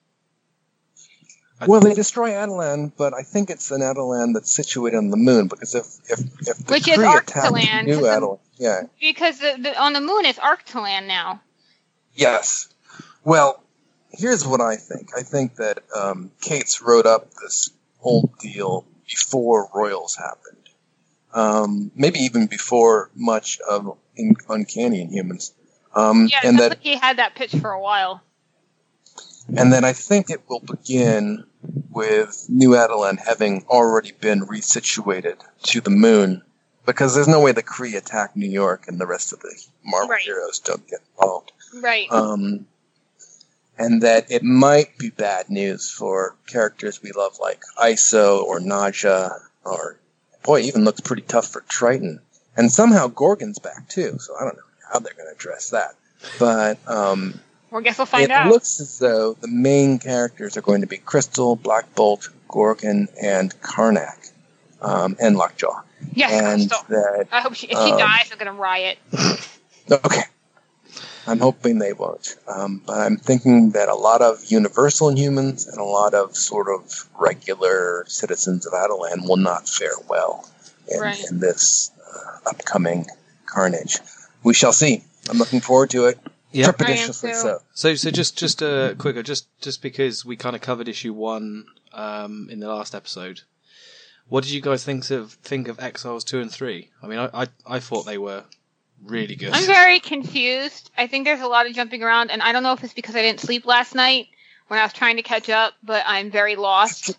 [1.61, 5.17] I- Well, they destroy Attilan, but I think it's an Attilan that's situated on the
[5.17, 8.83] moon because if if if the Which is Kree attack Arctalan, new 'cause Attilan, yeah,
[9.01, 11.41] Because the, the, on the moon it's Arctalan now.
[12.15, 12.69] yes.
[13.25, 13.63] Well,
[14.11, 15.11] here's what I think.
[15.17, 20.69] I think that um, Cates wrote up this whole deal before Royals happened,
[21.35, 25.53] um, maybe even before much of in, Uncanny Inhumans,
[25.95, 28.23] um, Yeah, and I that think he had that pitch for a while.
[29.57, 31.45] And then I think it will begin
[31.91, 36.43] with New Attilan having already been resituated to the moon,
[36.87, 39.55] because there's no way the Kree attack New York and the rest of the
[39.85, 40.23] Marvel Right.
[40.23, 41.53] heroes don't get involved.
[41.83, 42.11] Right.
[42.11, 42.67] Um,
[43.79, 49.39] and that it might be bad news for characters we love like ISO or Naja,
[49.65, 49.99] or
[50.43, 52.21] boy, even looks pretty tough for Triton.
[52.57, 55.95] And somehow Gorgon's back too, so I don't know how they're going to address that.
[56.41, 57.39] But um,
[57.71, 58.49] well, guess we'll find it out.
[58.51, 63.55] looks as though the main characters are going to be Crystal, Black Bolt, Gorgon, and
[63.61, 64.31] Karnak,
[64.81, 65.83] um, and Lockjaw.
[66.15, 66.87] yes, and Crystal.
[66.89, 68.99] that I hope she, if she um, dies, I'm gonna riot.
[69.91, 70.23] okay,
[71.27, 72.37] I'm hoping they won't.
[72.47, 76.69] Um, but I'm thinking that a lot of Universal Inhumans and a lot of sort
[76.69, 80.49] of regular citizens of Attilan will not fare well
[80.91, 81.23] in, Right.
[81.31, 83.07] in this uh, upcoming
[83.47, 83.99] carnage.
[84.43, 85.03] We shall see.
[85.29, 86.19] I'm looking forward to it.
[86.59, 86.73] Yeah.
[86.73, 87.41] Trepidatiously I am too.
[87.41, 87.59] so.
[87.73, 91.67] So, so just just uh, quicker, just just because we kind of covered issue one
[91.93, 93.43] um, in the last episode.
[94.29, 96.91] What did you guys think of think of Exiles two and three?
[97.01, 98.43] I mean, I I, I thought they were
[99.05, 99.53] really good.
[99.53, 100.91] I'm very confused.
[100.99, 103.15] I think there's a lot of jumping around, and I don't know if it's because
[103.15, 104.27] I didn't sleep last night
[104.67, 107.17] when I was trying to catch up, but I'm very lost.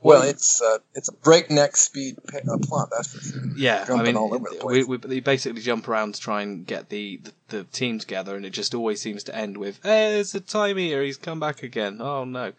[0.00, 3.42] Well, it's uh, it's a breakneck speed pa- uh, plot, that's for sure.
[3.56, 4.86] Yeah, I mean, all over the we, place.
[4.86, 8.46] we, they basically jump around to try and get the, the, the team together, and
[8.46, 11.02] it just always seems to end with, "Hey, there's a time here.
[11.02, 12.52] He's come back again." Oh no!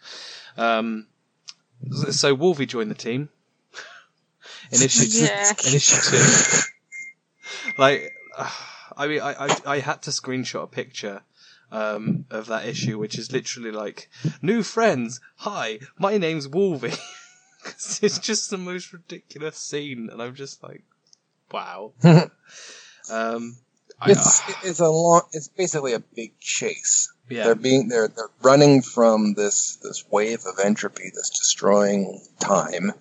[0.58, 1.06] Um,
[1.90, 3.30] so- so Wolvie joined the team
[4.70, 5.24] in issue two.
[5.24, 5.50] Yeah.
[5.66, 6.60] In issue two,
[7.78, 8.12] like,
[8.96, 11.22] I mean, I, I I had to screenshot a picture.
[11.72, 14.10] Um, of that issue, which is literally like,
[14.42, 16.90] new friends, hi, my name's Wolvie.
[17.62, 20.82] 'Cause it's just the most ridiculous scene, and I'm just like,
[21.52, 21.92] wow.
[23.10, 23.56] um,
[24.00, 25.22] I, It's it's a long.
[25.32, 27.12] It's basically a big chase.
[27.28, 32.92] yeah, They're being they're they're running from this this wave of entropy that's destroying time,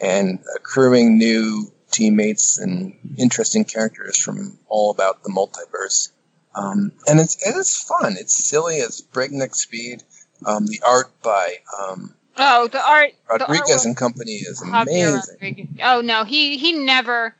[0.00, 6.10] and accruing new teammates and interesting characters from all about the multiverse.
[6.54, 8.16] Um, and it's it is fun.
[8.18, 8.76] It's silly.
[8.76, 10.02] It's breakneck speed.
[10.44, 13.12] Um, the art by um, Oh, the art.
[13.28, 15.34] Rodriguez artwork- and Company is Javier amazing.
[15.40, 15.66] Rodriguez.
[15.82, 17.34] Oh no, he he never.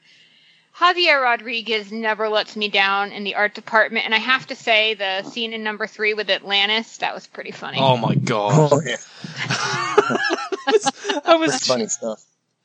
[0.76, 4.94] Javier Rodriguez never lets me down in the art department, and I have to say
[4.94, 7.76] the scene in number three with Atlantis that was pretty funny.
[7.80, 8.96] oh my god, Oh, yeah.
[9.48, 10.82] that was,
[11.24, 12.22] that was funny stuff.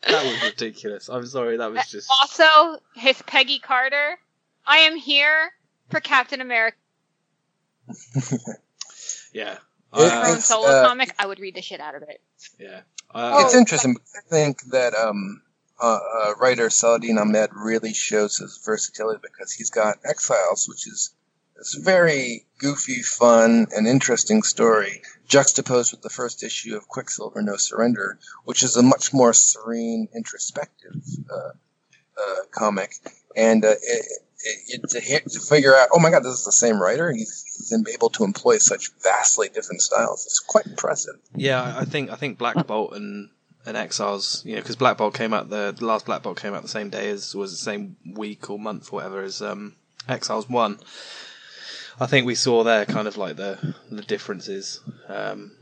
[0.07, 1.09] that was ridiculous.
[1.09, 1.57] I'm sorry.
[1.57, 4.17] That was just Also, his Peggy Carter.
[4.65, 5.51] I am here
[5.89, 6.77] for Captain America.
[9.33, 9.57] yeah.
[9.97, 11.13] It- Uh, own It's, solo uh, comic.
[11.19, 12.21] I would read the shit out of it.
[12.59, 12.81] yeah.
[13.13, 13.39] Oh.
[13.39, 13.93] Uh, it's interesting.
[13.93, 15.41] because I think that um,
[15.81, 21.11] uh, uh, writer Saladin Ahmed really shows his versatility because he's got Exiles, which is
[21.55, 27.55] this very goofy, fun, and interesting story, juxtaposed with the first issue of Quicksilver: No
[27.55, 31.51] Surrender, which is a much more serene, introspective uh,
[32.21, 32.95] uh, comic.
[33.37, 34.05] And uh, it,
[34.45, 37.11] it, to, hit, to figure out, oh my God, this is the same writer.
[37.11, 40.25] He's, he's been able to employ such vastly different styles.
[40.25, 41.15] It's quite impressive.
[41.35, 43.29] Yeah, I think I think Black Bolt and
[43.65, 46.53] and Exiles, you know, because Black Bolt came out the, the last Black Bolt came
[46.53, 49.75] out the same day as was the same week or month or whatever as um,
[50.07, 50.79] Exiles one.
[51.99, 54.81] I think we saw there kind of like the the differences.
[55.07, 55.53] Um,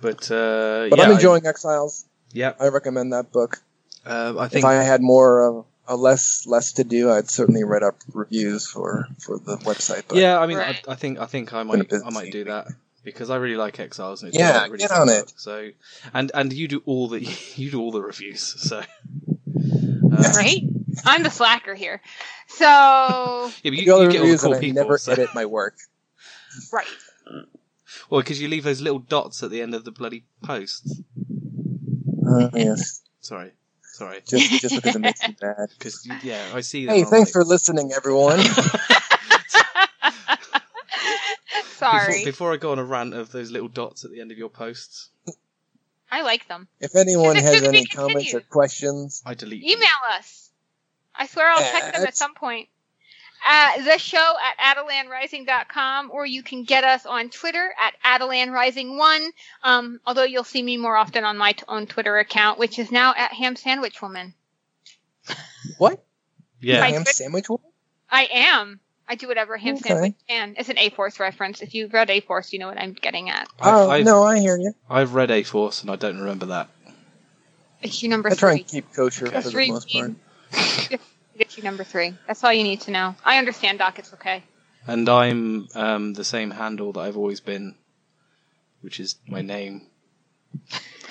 [0.00, 2.06] but uh, But yeah, I'm enjoying Exiles.
[2.32, 3.58] Yeah, I recommend that book.
[4.06, 7.96] uh, I If I had more uh, less less to do, I'd certainly write up
[8.14, 10.04] reviews for for the website.
[10.08, 10.80] But yeah, I mean, Right.
[10.88, 12.68] I, I think I think I might I might do that
[13.04, 15.24] because I really like Exiles and it's Yeah, really, really get on book.
[15.28, 15.32] it.
[15.36, 15.70] So,
[16.14, 17.20] and and you do all the
[17.56, 18.42] you do all the reviews.
[18.42, 18.82] So,
[19.46, 20.32] Yeah.
[20.36, 20.62] Right?
[21.06, 22.00] I'm the slacker here.
[22.48, 24.82] So, yeah, but you, the other you get all the reviews, cool and I people.
[24.82, 25.76] never so- edit my work.
[26.72, 26.86] right.
[28.08, 31.00] Well, because you leave those little dots at the end of the bloody posts.
[32.28, 33.50] Uh, yes, Sorry,
[34.00, 34.20] sorry.
[34.26, 35.68] just just because it makes me mad.
[35.78, 36.92] Because yeah, I see that.
[36.96, 38.40] Hey, thanks like- for listening, everyone.
[41.76, 42.24] Sorry.
[42.24, 44.36] Before, before I go on a rant of those little dots at the end of
[44.36, 45.08] your posts,
[46.10, 46.68] I like them.
[46.78, 49.64] If anyone has any comments or questions, I delete.
[49.64, 50.50] Email us.
[51.14, 52.68] I swear I'll check them at At- some point.
[53.46, 59.28] Uh, the show at AttilanRising.com, or you can get us on Twitter at AttilanRising1.
[59.62, 62.90] Um, although you'll see me more often on my t- own Twitter account, which is
[62.92, 64.34] now at Ham Sandwich Woman.
[65.78, 66.02] what?
[66.60, 66.92] Yeah, Right.
[66.94, 67.64] Ham sandwich woman?
[68.10, 68.80] I am.
[69.08, 69.88] I do whatever Ham Okay.
[69.88, 70.54] Sandwich can.
[70.58, 71.62] It's an A Force reference.
[71.62, 73.48] If you've read A Force, you know what I'm getting at.
[73.60, 74.72] Oh I've- no, I hear you.
[74.88, 76.68] I've read A Force and I don't remember that.
[77.82, 79.36] Issue number I try and keep kosher Okay.
[79.36, 79.70] for the Three.
[79.70, 80.12] most part.
[81.40, 82.14] Issue number three.
[82.26, 83.14] That's all you need to know.
[83.24, 83.98] I understand, Doc.
[83.98, 84.44] It's okay.
[84.86, 87.76] And I'm um, the same handle that I've always been,
[88.82, 89.86] which is my name.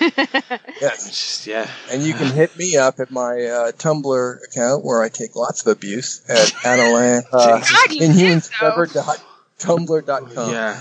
[0.00, 1.68] Yes, just, yeah.
[1.90, 5.60] and you can hit me up at my uh, Tumblr account where I take lots
[5.60, 7.70] of abuse at Attilan, uh, Jesus.
[7.70, 10.50] God, you inhumansforever.tumblr.com.
[10.52, 10.80] Yeah.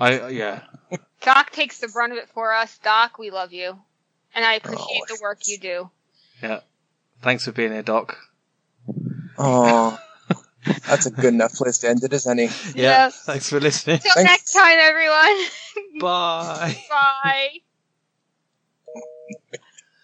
[0.00, 0.62] I yeah.
[1.20, 2.78] Doc takes the brunt of it for us.
[2.78, 3.78] Doc, we love you.
[4.34, 5.90] And I appreciate Oh, the work you do.
[6.42, 6.60] Yeah.
[7.22, 8.16] Thanks for being here, Doc.
[9.36, 9.98] Oh,
[10.86, 12.44] that's a good enough place to end it as any.
[12.44, 12.50] Yeah.
[12.74, 13.24] Yes.
[13.24, 13.98] Thanks for listening.
[13.98, 14.30] Till Thanks.
[14.30, 15.44] next time, everyone.
[16.00, 16.84] Bye.
[16.90, 17.50] Bye.